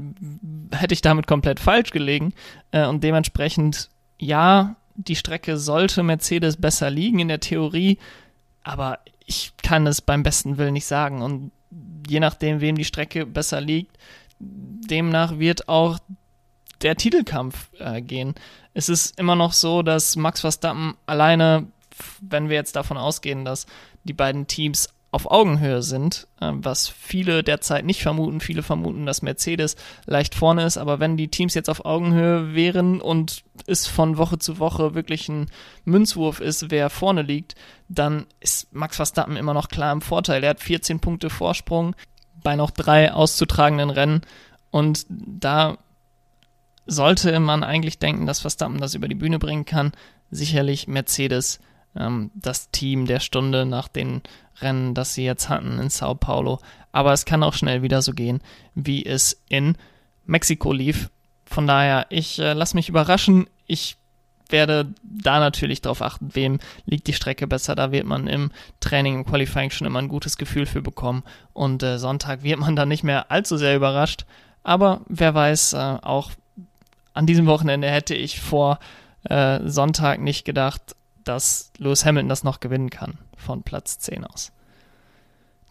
hätte 0.74 0.94
ich 0.94 1.02
damit 1.02 1.28
komplett 1.28 1.60
falsch 1.60 1.92
gelegen. 1.92 2.34
Äh, 2.72 2.86
und 2.88 3.04
dementsprechend, 3.04 3.90
ja, 4.18 4.76
die 4.96 5.16
Strecke 5.16 5.58
sollte 5.58 6.04
Mercedes 6.04 6.58
besser 6.58 6.90
liegen 6.90 7.20
in 7.20 7.30
der 7.30 7.40
Theorie, 7.40 7.98
aber 8.64 9.00
ich 9.26 9.54
kann 9.64 9.88
es 9.88 10.02
beim 10.02 10.24
besten 10.24 10.58
Willen 10.58 10.74
nicht 10.74 10.88
sagen. 10.88 11.22
Und 11.22 11.52
je 12.08 12.20
nachdem, 12.20 12.62
wem 12.62 12.76
die 12.76 12.86
Strecke 12.86 13.26
besser 13.26 13.62
liegt, 13.62 13.98
demnach 14.40 15.38
wird 15.40 15.70
auch 15.70 16.00
der 16.82 16.96
Titelkampf 16.96 17.70
äh, 17.80 18.02
gehen. 18.02 18.36
Es 18.74 18.90
ist 18.90 19.20
immer 19.20 19.36
noch 19.36 19.54
so, 19.54 19.84
dass 19.84 20.16
Max 20.16 20.42
Verstappen 20.42 20.96
alleine, 21.06 21.68
wenn 22.22 22.50
wir 22.50 22.56
jetzt 22.56 22.76
davon 22.76 22.98
ausgehen, 22.98 23.46
dass 23.46 23.68
die 24.04 24.14
beiden 24.14 24.48
Teams 24.48 24.90
auf 25.12 25.30
Augenhöhe 25.30 25.82
sind, 25.82 26.28
äh, 26.40 26.52
was 26.54 26.88
viele 26.88 27.44
derzeit 27.44 27.86
nicht 27.86 28.02
vermuten. 28.02 28.42
Viele 28.42 28.62
vermuten, 28.62 29.06
dass 29.06 29.22
Mercedes 29.22 29.76
leicht 30.06 30.36
vorne 30.36 30.66
ist, 30.66 30.78
aber 30.78 31.00
wenn 31.00 31.18
die 31.18 31.30
Teams 31.30 31.56
jetzt 31.56 31.70
auf 31.70 31.86
Augenhöhe 31.86 32.54
wären 32.54 33.02
und 33.02 33.44
es 33.66 33.88
von 33.88 34.18
Woche 34.18 34.38
zu 34.38 34.60
Woche 34.60 34.94
wirklich 34.94 35.28
ein 35.30 35.50
Münzwurf 35.84 36.40
ist, 36.40 36.70
wer 36.70 36.90
vorne 36.90 37.24
liegt, 37.24 37.56
dann 37.88 38.28
ist 38.40 38.72
Max 38.74 38.98
Verstappen 38.98 39.36
immer 39.36 39.54
noch 39.54 39.70
klar 39.70 39.92
im 39.92 40.02
Vorteil. 40.02 40.44
Er 40.44 40.52
hat 40.52 40.60
14 40.60 41.00
Punkte 41.00 41.30
Vorsprung 41.30 41.96
bei 42.44 42.56
noch 42.56 42.72
drei 42.72 43.12
auszutragenden 43.12 43.90
Rennen 43.90 44.22
und 44.72 45.06
da 45.10 45.78
sollte 46.86 47.40
man 47.40 47.64
eigentlich 47.64 48.00
denken, 48.00 48.26
dass 48.26 48.40
Verstappen 48.40 48.80
das 48.80 48.96
über 48.96 49.08
die 49.08 49.16
Bühne 49.16 49.40
bringen 49.40 49.66
kann. 49.66 49.92
Sicherlich 50.32 50.88
Mercedes 50.88 51.60
ähm, 51.96 52.32
das 52.34 52.72
Team 52.72 53.06
der 53.06 53.20
Stunde 53.20 53.66
nach 53.66 53.88
den 53.88 54.22
Rennen, 54.62 54.94
das 54.94 55.14
sie 55.14 55.24
jetzt 55.24 55.50
hatten 55.50 55.80
in 55.80 55.90
Sao 55.90 56.16
Paulo. 56.16 56.60
Aber 56.92 57.14
es 57.14 57.26
kann 57.26 57.44
auch 57.44 57.54
schnell 57.54 57.82
wieder 57.82 58.02
so 58.02 58.14
gehen, 58.14 58.42
wie 58.76 59.06
es 59.06 59.42
in 59.50 59.76
Mexiko 60.26 60.74
lief. 60.74 61.10
Von 61.46 61.68
daher, 61.68 62.06
ich 62.10 62.40
äh, 62.40 62.54
lasse 62.54 62.76
mich 62.76 62.90
überraschen. 62.90 63.48
Ich 63.66 63.98
werde 64.50 64.94
da 65.04 65.40
natürlich 65.40 65.82
darauf 65.82 66.02
achten, 66.02 66.34
wem 66.34 66.60
liegt 66.86 67.08
die 67.08 67.14
Strecke 67.14 67.48
besser. 67.48 67.76
Da 67.76 67.92
wird 67.92 68.06
man 68.06 68.28
im 68.28 68.52
Training, 68.80 69.16
im 69.16 69.26
Qualifying 69.26 69.70
schon 69.70 69.88
immer 69.88 70.00
ein 70.00 70.08
gutes 70.08 70.38
Gefühl 70.38 70.66
für 70.66 70.82
bekommen. 70.82 71.24
Und 71.54 71.84
äh, 71.84 72.00
Sonntag 72.00 72.44
wird 72.44 72.60
man 72.60 72.76
dann 72.76 72.90
nicht 72.90 73.04
mehr 73.04 73.32
allzu 73.32 73.58
sehr 73.58 73.76
überrascht. 73.76 74.26
Aber 74.64 75.02
wer 75.08 75.34
weiß, 75.34 75.74
äh, 75.74 75.98
auch 76.02 76.32
an 77.14 77.26
diesem 77.26 77.48
Wochenende 77.48 77.90
hätte 77.90 78.16
ich 78.16 78.40
vor 78.40 78.80
äh, 79.24 79.60
Sonntag 79.66 80.20
nicht 80.20 80.46
gedacht, 80.46 80.96
dass 81.24 81.72
Lewis 81.78 82.06
Hamilton 82.06 82.30
das 82.30 82.44
noch 82.44 82.60
gewinnen 82.60 82.90
kann 82.90 83.18
von 83.38 83.64
Platz 83.64 84.00
10 84.00 84.26
aus. 84.26 84.52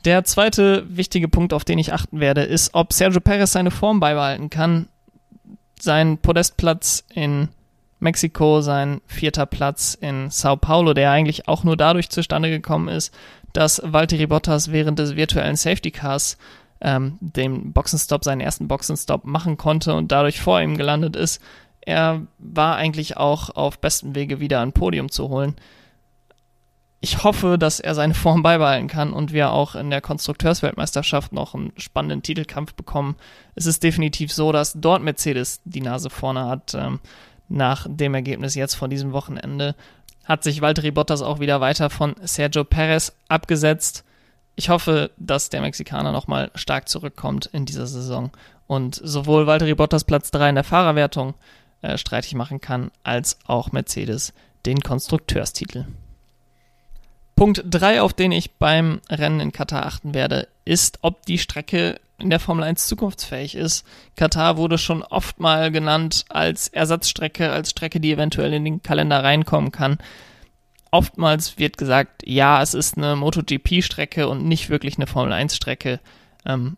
Der 0.04 0.24
zweite 0.24 0.84
wichtige 0.88 1.28
Punkt, 1.28 1.52
auf 1.52 1.64
den 1.64 1.78
ich 1.78 1.92
achten 1.92 2.20
werde, 2.20 2.42
ist, 2.42 2.74
ob 2.74 2.92
Sergio 2.92 3.20
Perez 3.20 3.52
seine 3.52 3.70
Form 3.70 4.00
beibehalten 4.00 4.48
kann. 4.48 4.88
Sein 5.80 6.18
Podestplatz 6.18 7.04
in 7.12 7.48
Mexiko, 8.00 8.60
sein 8.60 9.00
vierter 9.06 9.46
Platz 9.46 9.94
in 10.00 10.30
Sao 10.30 10.56
Paulo, 10.56 10.94
der 10.94 11.10
eigentlich 11.10 11.48
auch 11.48 11.64
nur 11.64 11.76
dadurch 11.76 12.10
zustande 12.10 12.48
gekommen 12.48 12.88
ist, 12.88 13.12
dass 13.52 13.82
Valtteri 13.84 14.26
Bottas 14.26 14.70
während 14.70 14.98
des 14.98 15.16
virtuellen 15.16 15.56
Safety 15.56 15.90
Cars 15.90 16.38
ähm, 16.80 17.18
den 17.20 17.72
Boxenstopp, 17.72 18.24
seinen 18.24 18.40
ersten 18.40 18.68
Boxenstopp 18.68 19.24
machen 19.24 19.56
konnte 19.56 19.94
und 19.94 20.12
dadurch 20.12 20.40
vor 20.40 20.60
ihm 20.60 20.76
gelandet 20.76 21.16
ist. 21.16 21.42
Er 21.88 22.26
war 22.38 22.76
eigentlich 22.76 23.16
auch 23.16 23.48
auf 23.48 23.78
bestem 23.78 24.14
Wege 24.14 24.40
wieder 24.40 24.60
ein 24.60 24.74
Podium 24.74 25.10
zu 25.10 25.30
holen. 25.30 25.56
Ich 27.00 27.24
hoffe, 27.24 27.56
dass 27.56 27.80
er 27.80 27.94
seine 27.94 28.12
Form 28.12 28.42
beibehalten 28.42 28.88
kann 28.88 29.14
und 29.14 29.32
wir 29.32 29.52
auch 29.52 29.74
in 29.74 29.88
der 29.88 30.02
Konstrukteursweltmeisterschaft 30.02 31.32
noch 31.32 31.54
einen 31.54 31.72
spannenden 31.78 32.22
Titelkampf 32.22 32.74
bekommen. 32.74 33.16
Es 33.54 33.64
ist 33.64 33.82
definitiv 33.82 34.34
so, 34.34 34.52
dass 34.52 34.74
dort 34.74 35.02
Mercedes 35.02 35.62
die 35.64 35.80
Nase 35.80 36.10
vorne 36.10 36.44
hat. 36.44 36.74
Ähm, 36.74 37.00
nach 37.48 37.86
dem 37.88 38.12
Ergebnis 38.12 38.54
jetzt 38.54 38.74
von 38.74 38.90
diesem 38.90 39.12
Wochenende 39.12 39.74
hat 40.26 40.44
sich 40.44 40.60
Valtteri 40.60 40.90
Bottas 40.90 41.22
auch 41.22 41.40
wieder 41.40 41.62
weiter 41.62 41.88
von 41.88 42.16
Sergio 42.20 42.64
Perez 42.64 43.16
abgesetzt. 43.28 44.04
Ich 44.56 44.68
hoffe, 44.68 45.10
dass 45.16 45.48
der 45.48 45.62
Mexikaner 45.62 46.12
nochmal 46.12 46.50
stark 46.54 46.86
zurückkommt 46.86 47.46
in 47.46 47.64
dieser 47.64 47.86
Saison 47.86 48.30
und 48.66 49.00
sowohl 49.02 49.46
Valtteri 49.46 49.74
Bottas 49.74 50.04
Platz 50.04 50.30
3 50.32 50.50
in 50.50 50.54
der 50.56 50.64
Fahrerwertung 50.64 51.32
äh, 51.82 51.98
streitig 51.98 52.34
machen 52.34 52.60
kann, 52.60 52.90
als 53.04 53.38
auch 53.46 53.72
Mercedes 53.72 54.32
den 54.66 54.80
Konstrukteurstitel. 54.80 55.86
Punkt 57.36 57.62
3, 57.64 58.02
auf 58.02 58.14
den 58.14 58.32
ich 58.32 58.56
beim 58.56 59.00
Rennen 59.08 59.38
in 59.38 59.52
Katar 59.52 59.86
achten 59.86 60.12
werde, 60.12 60.48
ist, 60.64 60.98
ob 61.02 61.24
die 61.24 61.38
Strecke 61.38 62.00
in 62.18 62.30
der 62.30 62.40
Formel 62.40 62.64
1 62.64 62.88
zukunftsfähig 62.88 63.54
ist. 63.54 63.86
Katar 64.16 64.56
wurde 64.56 64.76
schon 64.76 65.04
oft 65.04 65.38
mal 65.38 65.70
genannt 65.70 66.24
als 66.28 66.66
Ersatzstrecke, 66.66 67.50
als 67.50 67.70
Strecke, 67.70 68.00
die 68.00 68.12
eventuell 68.12 68.52
in 68.52 68.64
den 68.64 68.82
Kalender 68.82 69.22
reinkommen 69.22 69.70
kann. 69.70 69.98
Oftmals 70.90 71.58
wird 71.58 71.78
gesagt, 71.78 72.22
ja, 72.26 72.60
es 72.60 72.74
ist 72.74 72.96
eine 72.96 73.14
MotoGP-Strecke 73.14 74.26
und 74.28 74.44
nicht 74.44 74.68
wirklich 74.68 74.96
eine 74.96 75.06
Formel 75.06 75.32
1-Strecke. 75.32 76.00
Ähm, 76.44 76.76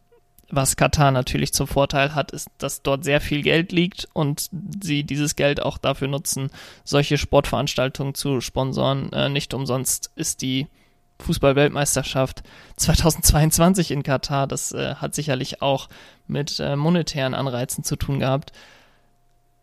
was 0.51 0.77
Katar 0.77 1.11
natürlich 1.11 1.53
zum 1.53 1.67
Vorteil 1.67 2.15
hat, 2.15 2.33
ist, 2.33 2.49
dass 2.59 2.83
dort 2.83 3.05
sehr 3.05 3.21
viel 3.21 3.43
Geld 3.43 3.73
liegt 3.73 4.09
und 4.13 4.49
sie 4.83 5.05
dieses 5.05 5.37
Geld 5.37 5.63
auch 5.63 5.79
dafür 5.79 6.09
nutzen, 6.09 6.51
solche 6.85 7.19
Sportveranstaltungen 7.19 8.15
zu 8.15 8.41
sponsoren. 8.41 9.13
Äh, 9.13 9.29
nicht 9.29 9.55
umsonst 9.55 10.11
ist 10.17 10.43
die 10.43 10.67
Fußball-Weltmeisterschaft 11.21 12.43
2022 12.77 13.91
in 13.91 14.03
Katar. 14.03 14.47
Das 14.47 14.73
äh, 14.73 14.97
hat 14.97 15.15
sicherlich 15.15 15.63
auch 15.63 15.89
mit 16.27 16.59
äh, 16.61 16.77
monetären 16.77 17.35
Anreizen 17.35 17.85
zu 17.85 17.97
tun 17.97 18.21
gehabt. 18.21 18.53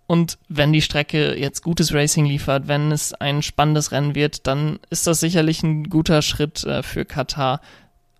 Und 0.07 0.37
wenn 0.47 0.71
die 0.71 0.81
Strecke 0.81 1.37
jetzt 1.37 1.63
gutes 1.63 1.93
Racing 1.93 2.25
liefert, 2.25 2.69
wenn 2.69 2.93
es 2.93 3.13
ein 3.13 3.41
spannendes 3.41 3.91
Rennen 3.91 4.15
wird, 4.15 4.47
dann 4.47 4.79
ist 4.89 5.05
das 5.05 5.19
sicherlich 5.19 5.63
ein 5.63 5.89
guter 5.89 6.21
Schritt 6.21 6.63
äh, 6.63 6.81
für 6.81 7.03
Katar, 7.03 7.59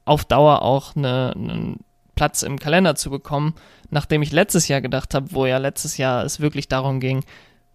auf 0.04 0.26
Dauer 0.26 0.62
auch 0.62 0.96
eine, 0.96 1.34
einen 1.36 1.80
Platz 2.18 2.42
im 2.42 2.60
Kalender 2.60 2.96
zu 2.96 3.10
bekommen, 3.10 3.54
nachdem 3.90 4.22
ich 4.22 4.34
letztes 4.34 4.68
Jahr 4.68 4.82
gedacht 4.82 5.14
habe, 5.14 5.32
wo 5.32 5.46
ja 5.46 5.60
letztes 5.60 5.98
Jahr 5.98 6.26
es 6.26 6.42
wirklich 6.42 6.68
darum 6.68 7.00
ging, 7.00 7.24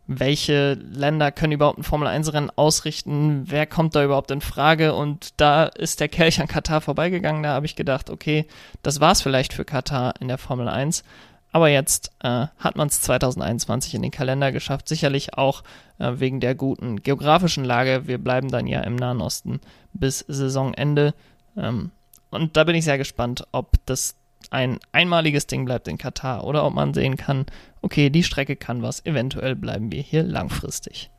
welche 0.09 0.75
Länder 0.75 1.31
können 1.31 1.53
überhaupt 1.53 1.79
ein 1.79 1.85
Formel-1-Rennen 1.85 2.51
ausrichten, 2.57 3.45
wer 3.47 3.67
kommt 3.67 3.95
da 3.95 4.05
überhaupt 4.05 4.33
in 4.33 4.41
Frage? 4.41 4.95
Und 4.95 5.41
da 5.41 5.65
ist 5.65 6.01
der 6.01 6.09
Kelch 6.09 6.41
an 6.41 6.49
Katar 6.49 6.81
vorbeigegangen, 6.81 7.45
da 7.45 7.51
habe 7.51 7.67
ich 7.67 7.77
gedacht, 7.77 8.11
okay, 8.11 8.47
das 8.83 9.01
war's 9.01 9.23
vielleicht 9.23 9.53
für 9.53 9.65
Katar 9.65 10.15
in 10.21 10.27
der 10.27 10.39
Formel 10.39 10.69
1, 10.69 11.05
aber 11.53 11.69
jetzt 11.69 12.11
äh, 12.25 12.47
hat 12.59 12.77
man 12.77 12.89
es 12.89 13.01
2021 13.03 13.95
in 13.95 14.03
den 14.03 14.11
Kalender 14.11 14.51
geschafft, 14.51 14.89
sicherlich 14.89 15.35
auch 15.35 15.63
äh, 15.99 16.15
wegen 16.17 16.41
der 16.41 16.57
guten 16.57 17.03
geografischen 17.03 17.65
Lage, 17.65 18.09
wir 18.09 18.19
bleiben 18.19 18.51
dann 18.51 18.67
ja 18.67 18.81
im 18.81 18.97
Nahen 18.97 19.21
Osten 19.21 19.61
bis 19.93 20.25
Saisonende. 20.27 21.15
Ähm, 21.57 21.91
und 22.31 22.57
da 22.57 22.65
bin 22.65 22.75
ich 22.75 22.85
sehr 22.85 22.97
gespannt, 22.97 23.47
ob 23.53 23.77
das 23.85 24.17
ein 24.51 24.79
einmaliges 24.93 25.47
Ding 25.47 25.65
bleibt 25.65 25.89
in 25.89 25.99
Katar 25.99 26.45
oder 26.45 26.65
ob 26.65 26.75
man 26.75 26.95
sehen 26.95 27.17
kann, 27.17 27.47
okay, 27.81 28.11
die 28.11 28.23
Strecke 28.23 28.57
kann 28.57 28.83
was, 28.83 29.05
eventuell 29.05 29.57
bleiben 29.57 29.93
wir 29.93 30.03
hier 30.03 30.23
langfristig. 30.23 31.11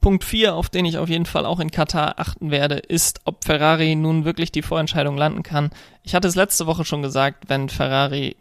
Punkt 0.00 0.24
4, 0.24 0.54
auf 0.54 0.68
den 0.68 0.84
ich 0.84 0.98
auf 0.98 1.08
jeden 1.08 1.26
Fall 1.26 1.44
auch 1.44 1.60
in 1.60 1.70
Katar 1.70 2.18
achten 2.18 2.50
werde, 2.50 2.76
ist, 2.76 3.20
ob 3.24 3.44
Ferrari 3.44 3.96
nun 3.96 4.24
wirklich 4.24 4.52
die 4.52 4.62
Vorentscheidung 4.62 5.16
landen 5.16 5.42
kann. 5.42 5.70
Ich 6.02 6.14
hatte 6.14 6.28
es 6.28 6.36
letzte 6.36 6.66
Woche 6.66 6.84
schon 6.84 7.02
gesagt, 7.02 7.48
wenn 7.48 7.68
Ferrari 7.68 8.36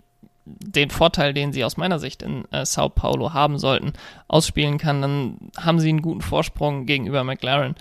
den 0.45 0.89
Vorteil, 0.89 1.33
den 1.33 1.51
sie 1.51 1.65
aus 1.65 1.77
meiner 1.77 1.99
Sicht 1.99 2.21
in 2.21 2.45
äh, 2.51 2.65
Sao 2.65 2.89
Paulo 2.89 3.33
haben 3.33 3.57
sollten, 3.57 3.93
ausspielen 4.27 4.77
kann, 4.77 5.01
dann 5.01 5.37
haben 5.57 5.79
sie 5.79 5.89
einen 5.89 6.01
guten 6.01 6.21
Vorsprung 6.21 6.85
gegenüber 6.85 7.23
McLaren 7.23 7.75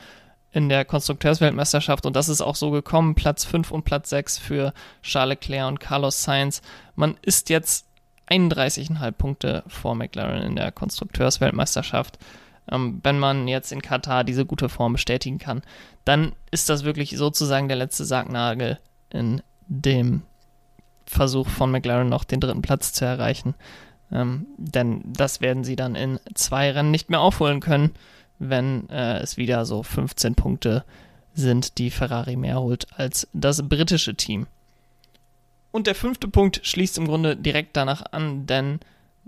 in 0.57 0.71
der 0.71 0.87
Konstrukteursweltmeisterschaft 0.87 2.07
und 2.07 2.17
das 2.17 2.31
ist 2.31 2.41
auch 2.41 2.57
so 2.57 2.71
gekommen. 2.71 3.15
Platz 3.15 3.45
5 3.45 3.71
und 3.73 3.85
Platz 3.85 4.09
6 4.09 4.39
für 4.39 4.73
Charles 5.03 5.35
Leclerc 5.35 5.69
und 5.69 5.81
Carlos 5.81 6.23
Sainz. 6.23 6.63
Man 6.95 7.19
ist 7.21 7.51
jetzt 7.51 7.87
31,5 8.31 9.13
Punkte 9.13 9.65
vor 9.67 9.95
McLaren 9.95 10.41
in 10.41 10.57
der 10.57 10.73
Konstrukteursweltmeisterschaft. 10.73 12.19
Ähm, 12.73 13.01
wenn 13.03 13.19
man 13.19 13.49
jetzt 13.49 13.71
in 13.71 13.83
Katar 13.83 14.25
diese 14.25 14.47
gute 14.47 14.71
Form 14.71 14.95
bestätigen 14.95 15.37
kann, 15.37 15.61
dann 16.07 16.33
ist 16.51 16.71
das 16.71 16.85
wirklich 16.85 17.11
sozusagen 17.19 17.69
der 17.69 17.77
letzte 17.77 18.07
Sargnagel 18.07 18.79
in 19.11 19.43
dem 19.67 20.23
Versuch 21.05 21.49
von 21.49 21.71
McLaren 21.71 22.09
noch 22.09 22.25
den 22.25 22.41
dritten 22.41 22.63
Platz 22.63 22.95
zu 22.95 23.05
erreichen. 23.05 23.55
Ähm, 24.11 24.47
denn 24.57 25.03
das 25.05 25.43
werden 25.43 25.65
sie 25.65 25.77
dann 25.77 25.97
in 25.97 26.19
zwei 26.33 26.71
Rennen 26.71 26.93
nicht 26.93 27.11
mehr 27.11 27.21
aufholen 27.21 27.61
können 27.61 27.93
wenn 28.39 28.89
äh, 28.91 29.19
es 29.19 29.37
wieder 29.37 29.65
so 29.65 29.83
15 29.83 30.35
Punkte 30.35 30.85
sind, 31.35 31.79
die 31.79 31.91
Ferrari 31.91 32.37
mehr 32.37 32.61
holt 32.61 32.87
als 32.97 33.29
das 33.33 33.69
britische 33.69 34.15
Team. 34.15 34.47
Und 35.71 35.87
der 35.87 35.95
fünfte 35.95 36.29
Punkt 36.29 36.61
schließt 36.63 36.97
im 36.99 37.07
Grunde 37.07 37.37
direkt 37.37 37.77
danach 37.77 38.05
an, 38.13 38.47
denn 38.47 38.81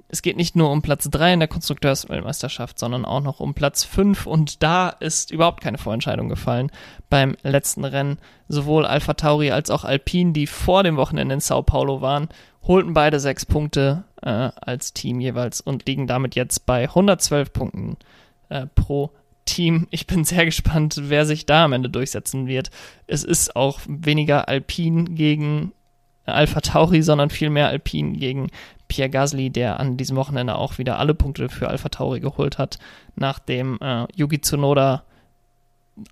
es 0.09 0.23
geht 0.23 0.37
nicht 0.37 0.57
nur 0.57 0.71
um 0.71 0.81
Platz 0.81 1.09
3 1.11 1.35
in 1.35 1.41
der 1.41 1.49
Konstrukteursweltmeisterschaft, 1.49 2.79
sondern 2.79 3.05
auch 3.05 3.21
noch 3.21 3.41
um 3.41 3.53
Platz 3.53 3.85
5 3.85 4.27
und 4.27 4.63
da 4.63 4.89
ist 4.89 5.31
überhaupt 5.31 5.61
keine 5.61 5.79
Vorentscheidung 5.79 6.29
gefallen 6.29 6.71
beim 7.11 7.37
letzten 7.43 7.85
Rennen. 7.85 8.19
Sowohl 8.49 8.87
Alpha 8.87 9.15
Tauri 9.15 9.51
als 9.51 9.71
auch 9.71 9.85
Alpine, 9.85 10.33
die 10.33 10.47
vor 10.47 10.83
dem 10.85 10.97
Wochenende 10.97 11.35
in 11.35 11.41
Sao 11.41 11.63
Paulo 11.63 12.01
waren, 12.01 12.29
holten 12.63 12.95
beide 12.95 13.21
sechs 13.21 13.45
Punkte 13.45 14.05
äh, 14.23 14.29
als 14.29 14.93
Team 14.93 15.21
jeweils 15.21 15.61
und 15.61 15.87
liegen 15.87 16.07
damit 16.07 16.35
jetzt 16.35 16.65
bei 16.65 16.85
112 16.85 17.53
Punkten 17.53 17.97
äh, 18.49 18.67
pro 18.75 19.11
Team. 19.45 19.87
Ich 19.91 20.07
bin 20.07 20.25
sehr 20.25 20.45
gespannt, 20.45 21.01
wer 21.05 21.25
sich 21.27 21.47
da 21.47 21.65
am 21.65 21.73
Ende 21.73 21.89
durchsetzen 21.89 22.47
wird. 22.47 22.71
Es 23.07 23.25
ist 23.25 23.57
auch 23.57 23.81
weniger 23.87 24.49
Alpin 24.49 25.15
gegen 25.15 25.73
Alpha 26.27 26.61
Tauri, 26.61 27.03
sondern 27.03 27.31
vielmehr 27.31 27.69
Alpin 27.69 28.15
gegen 28.15 28.49
Pierre 28.89 29.11
Gasly, 29.11 29.51
der 29.51 29.81
an 29.81 29.97
diesem 29.97 30.17
Wochenende 30.17 30.57
auch 30.57 30.79
wieder 30.79 30.99
alle 30.99 31.15
Punkte 31.15 31.49
für 31.49 31.69
Alpha 31.69 31.89
Tauri 31.89 32.21
geholt 32.21 32.59
hat, 32.59 32.79
nachdem 33.17 33.79
äh, 33.81 34.07
Yuki 34.15 34.41
Tsunoda 34.41 35.05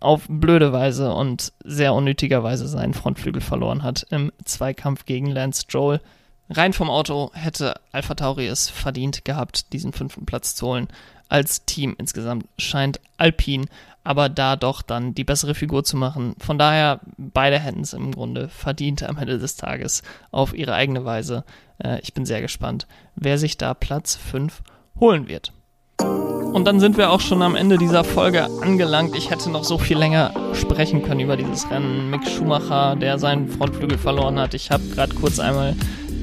auf 0.01 0.27
blöde 0.29 0.73
Weise 0.73 1.13
und 1.13 1.53
sehr 1.65 1.95
unnötigerweise 1.95 2.67
seinen 2.67 2.95
Frontflügel 2.95 3.41
verloren 3.41 3.83
hat 3.83 4.07
im 4.11 4.33
Zweikampf 4.45 5.05
gegen 5.05 5.27
Lance 5.27 5.63
Stroll. 5.63 6.01
Rein 6.49 6.73
vom 6.73 6.91
Auto 6.91 7.31
hätte 7.35 7.75
Alpha 7.93 8.15
Tauri 8.15 8.47
es 8.47 8.69
verdient 8.69 9.25
gehabt, 9.25 9.73
diesen 9.73 9.93
fünften 9.93 10.27
Platz 10.27 10.55
zu 10.55 10.67
holen 10.67 10.89
als 11.29 11.65
Team 11.65 11.95
insgesamt 11.99 12.47
scheint 12.59 13.01
Alpine 13.17 13.67
aber 14.07 14.29
da 14.29 14.55
doch 14.55 14.83
dann 14.83 15.15
die 15.15 15.25
bessere 15.25 15.57
Figur 15.57 15.83
zu 15.83 15.97
machen. 15.97 16.37
Von 16.39 16.59
daher, 16.59 17.01
beide 17.19 17.59
hätten 17.59 17.81
es 17.81 17.93
im 17.93 18.13
Grunde 18.13 18.49
verdient 18.49 19.03
am 19.03 19.19
Ende 19.19 19.39
des 19.39 19.57
Tages 19.57 20.03
auf 20.31 20.55
ihre 20.55 20.75
eigene 20.75 21.05
Weise. 21.05 21.45
Äh, 21.83 22.01
ich 22.03 22.15
bin 22.15 22.25
sehr 22.25 22.41
gespannt, 22.41 22.87
wer 23.17 23.37
sich 23.37 23.59
da 23.59 23.75
Platz 23.75 24.15
5 24.15 24.63
holen 25.01 25.27
wird. 25.27 25.53
Und 25.99 26.65
dann 26.67 26.79
sind 26.79 26.97
wir 26.97 27.11
auch 27.11 27.21
schon 27.21 27.43
am 27.43 27.57
Ende 27.57 27.79
dieser 27.79 28.05
Folge 28.05 28.45
angelangt. 28.63 29.17
Ich 29.17 29.31
hätte 29.31 29.51
noch 29.51 29.65
so 29.65 29.77
viel 29.77 29.99
länger 29.99 30.33
sprechen 30.55 31.03
können 31.03 31.21
über 31.21 31.37
dieses 31.37 31.69
Rennen. 31.69 32.09
Mick 32.09 32.29
Schumacher, 32.29 32.95
der 32.95 33.19
seinen 33.19 33.49
Frontflügel 33.49 33.99
verloren 33.99 34.39
hat. 34.39 34.55
Ich 34.55 34.71
habe 34.71 34.85
gerade 34.85 35.17
kurz 35.17 35.41
einmal 35.41 35.75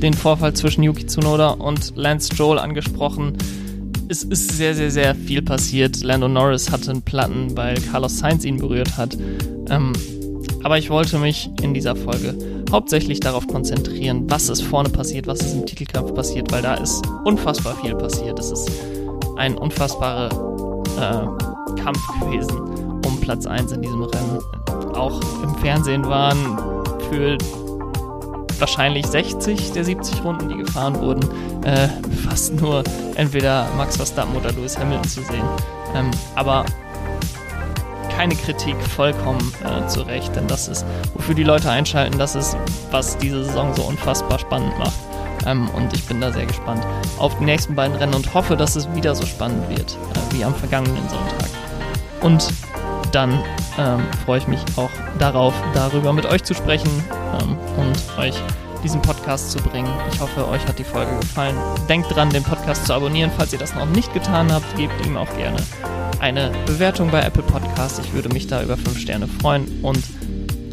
den 0.02 0.14
Vorfall 0.14 0.54
zwischen 0.54 0.84
Yuki 0.84 1.06
Tsunoda 1.06 1.50
und 1.50 1.98
Lance 1.98 2.34
Stroll 2.34 2.60
angesprochen 2.60 3.38
es 4.10 4.24
ist 4.24 4.52
sehr, 4.52 4.76
sehr, 4.76 4.92
sehr 4.92 5.16
viel 5.16 5.42
passiert. 5.42 6.04
Lando 6.04 6.28
Norris 6.28 6.72
hatte 6.72 6.92
einen 6.92 7.02
Platten, 7.02 7.56
weil 7.56 7.80
Carlos 7.82 8.20
Sainz 8.20 8.46
ihn 8.46 8.58
berührt 8.58 8.98
hat. 8.98 9.18
Ähm, 9.70 9.94
aber 10.64 10.78
ich 10.78 10.90
wollte 10.90 11.20
mich 11.20 11.50
in 11.62 11.74
dieser 11.74 11.96
Folge 11.96 12.38
hauptsächlich 12.72 13.20
darauf 13.20 13.48
konzentrieren, 13.48 14.30
was 14.30 14.50
ist 14.50 14.62
vorne 14.62 14.90
passiert, 14.90 15.28
was 15.28 15.42
ist 15.42 15.54
im 15.54 15.66
Titelkampf 15.66 16.14
passiert, 16.14 16.52
weil 16.52 16.62
da 16.62 16.76
ist 16.76 17.04
unfassbar 17.26 17.76
viel 17.82 17.96
passiert. 17.96 18.40
Es 18.40 18.52
ist 18.52 18.70
ein 19.38 19.58
unfassbarer 19.58 20.30
äh, 20.98 21.82
Kampf 21.82 22.00
gewesen 22.20 22.58
um 23.06 23.20
Platz 23.20 23.46
1 23.46 23.74
in 23.74 23.82
diesem 23.82 24.04
Rennen. 24.04 24.40
Auch 24.96 25.20
im 25.44 25.56
Fernsehen 25.56 26.06
waren 26.06 26.58
für 27.10 27.38
wahrscheinlich 28.64 29.06
60 29.06 29.74
der 29.74 29.84
70 29.84 30.24
Runden, 30.24 30.48
die 30.48 30.56
gefahren 30.56 30.98
wurden, 31.02 31.22
äh, 31.66 31.90
fast 32.26 32.54
nur 32.62 32.82
entweder 33.16 33.68
Max 33.76 33.98
Verstappen 33.98 34.34
oder 34.38 34.54
Lewis 34.54 34.78
Hamilton 34.80 35.04
zu 35.04 35.22
sehen. 35.24 35.44
Ähm, 35.94 36.10
aber 36.36 36.64
keine 38.16 38.36
Kritik 38.36 38.78
vollkommen 38.96 39.54
äh, 39.66 39.86
zu 39.88 40.04
Recht, 40.04 40.34
denn 40.38 40.48
das 40.48 40.70
ist, 40.70 40.86
wofür 41.14 41.36
die 41.36 41.44
Leute 41.44 41.70
einschalten, 41.70 42.18
das 42.18 42.36
ist, 42.36 42.56
was 42.90 43.18
diese 43.18 43.44
Saison 43.44 43.74
so 43.76 43.82
unfassbar 43.82 44.40
spannend 44.40 44.80
macht. 44.80 44.94
Ähm, 45.46 45.68
und 45.72 45.92
ich 45.94 46.06
bin 46.06 46.22
da 46.22 46.32
sehr 46.32 46.46
gespannt 46.46 46.86
auf 47.20 47.38
die 47.40 47.44
nächsten 47.44 47.76
beiden 47.76 47.98
Rennen 47.98 48.14
und 48.14 48.34
hoffe, 48.34 48.56
dass 48.56 48.78
es 48.78 48.88
wieder 48.96 49.14
so 49.14 49.26
spannend 49.26 49.68
wird 49.68 49.92
äh, 49.92 50.38
wie 50.38 50.46
am 50.46 50.56
vergangenen 50.56 51.04
Sonntag. 51.10 51.50
Und 52.22 52.48
dann 53.14 53.44
ähm, 53.78 54.02
freue 54.26 54.40
ich 54.40 54.48
mich 54.48 54.60
auch 54.76 54.90
darauf, 55.20 55.54
darüber 55.74 56.14
mit 56.14 56.26
euch 56.26 56.44
zu 56.44 56.54
sprechen 56.54 56.90
ähm, 57.40 57.58
und 57.78 58.20
euch 58.20 58.36
diesen 58.84 59.02
Podcast 59.02 59.52
zu 59.52 59.60
bringen. 59.60 59.90
Ich 60.12 60.20
hoffe, 60.20 60.48
euch 60.48 60.66
hat 60.68 60.78
die 60.78 60.84
Folge 60.84 61.16
gefallen. 61.20 61.56
Denkt 61.88 62.14
dran, 62.14 62.30
den 62.30 62.44
Podcast 62.44 62.86
zu 62.86 62.94
abonnieren, 62.94 63.32
falls 63.36 63.54
ihr 63.54 63.60
das 63.60 63.74
noch 63.76 63.86
nicht 63.86 64.14
getan 64.14 64.52
habt. 64.52 64.76
Gebt 64.76 64.94
ihm 65.06 65.16
auch 65.16 65.30
gerne 65.38 65.58
eine 66.20 66.52
Bewertung 66.66 67.10
bei 67.12 67.22
Apple 67.22 67.44
Podcast. 67.44 68.00
Ich 68.00 68.14
würde 68.14 68.30
mich 68.30 68.48
da 68.48 68.62
über 68.64 68.78
5 68.78 69.00
Sterne 69.00 69.28
freuen. 69.28 69.68
Und 69.84 70.04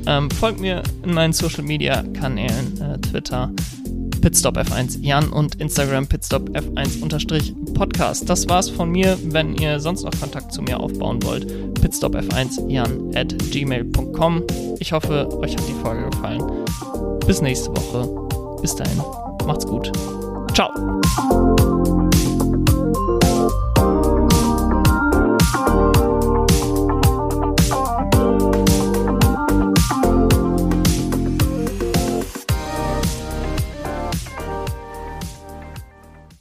ähm, 0.07 0.31
folgt 0.31 0.61
mir 0.61 0.83
in 1.05 1.15
meinen 1.15 1.33
Social 1.33 1.63
Media 1.63 2.03
Kanälen, 2.19 2.81
äh, 2.81 2.99
Twitter, 2.99 3.51
auf 4.21 4.23
Pitstop 4.23 4.59
F1 4.59 4.99
Jan 5.01 5.31
und 5.31 5.57
Instagram 5.57 6.07
Pitstop 6.07 6.51
F1 6.51 7.75
Podcast. 7.75 8.29
Das 8.29 8.49
war's 8.49 8.69
von 8.69 8.91
mir. 8.91 9.19
Wenn 9.25 9.55
ihr 9.55 9.81
sonst 9.81 10.05
noch 10.05 10.13
Kontakt 10.21 10.53
zu 10.53 10.63
mir 10.63 10.79
aufbauen 10.79 11.23
wollt, 11.23 11.47
pitstop 11.81 12.15
F1 12.15 12.69
Jan 12.69 13.15
at 13.15 13.37
gmail.com. 13.51 14.43
Ich 14.79 14.93
hoffe, 14.93 15.29
euch 15.39 15.57
hat 15.57 15.67
die 15.69 15.83
Folge 15.83 16.11
gefallen. 16.11 16.43
Bis 17.27 17.41
nächste 17.41 17.71
Woche. 17.71 18.61
Bis 18.61 18.77
dahin. 18.77 19.03
Macht's 19.47 19.67
gut. 19.67 19.91
Ciao. 20.55 20.71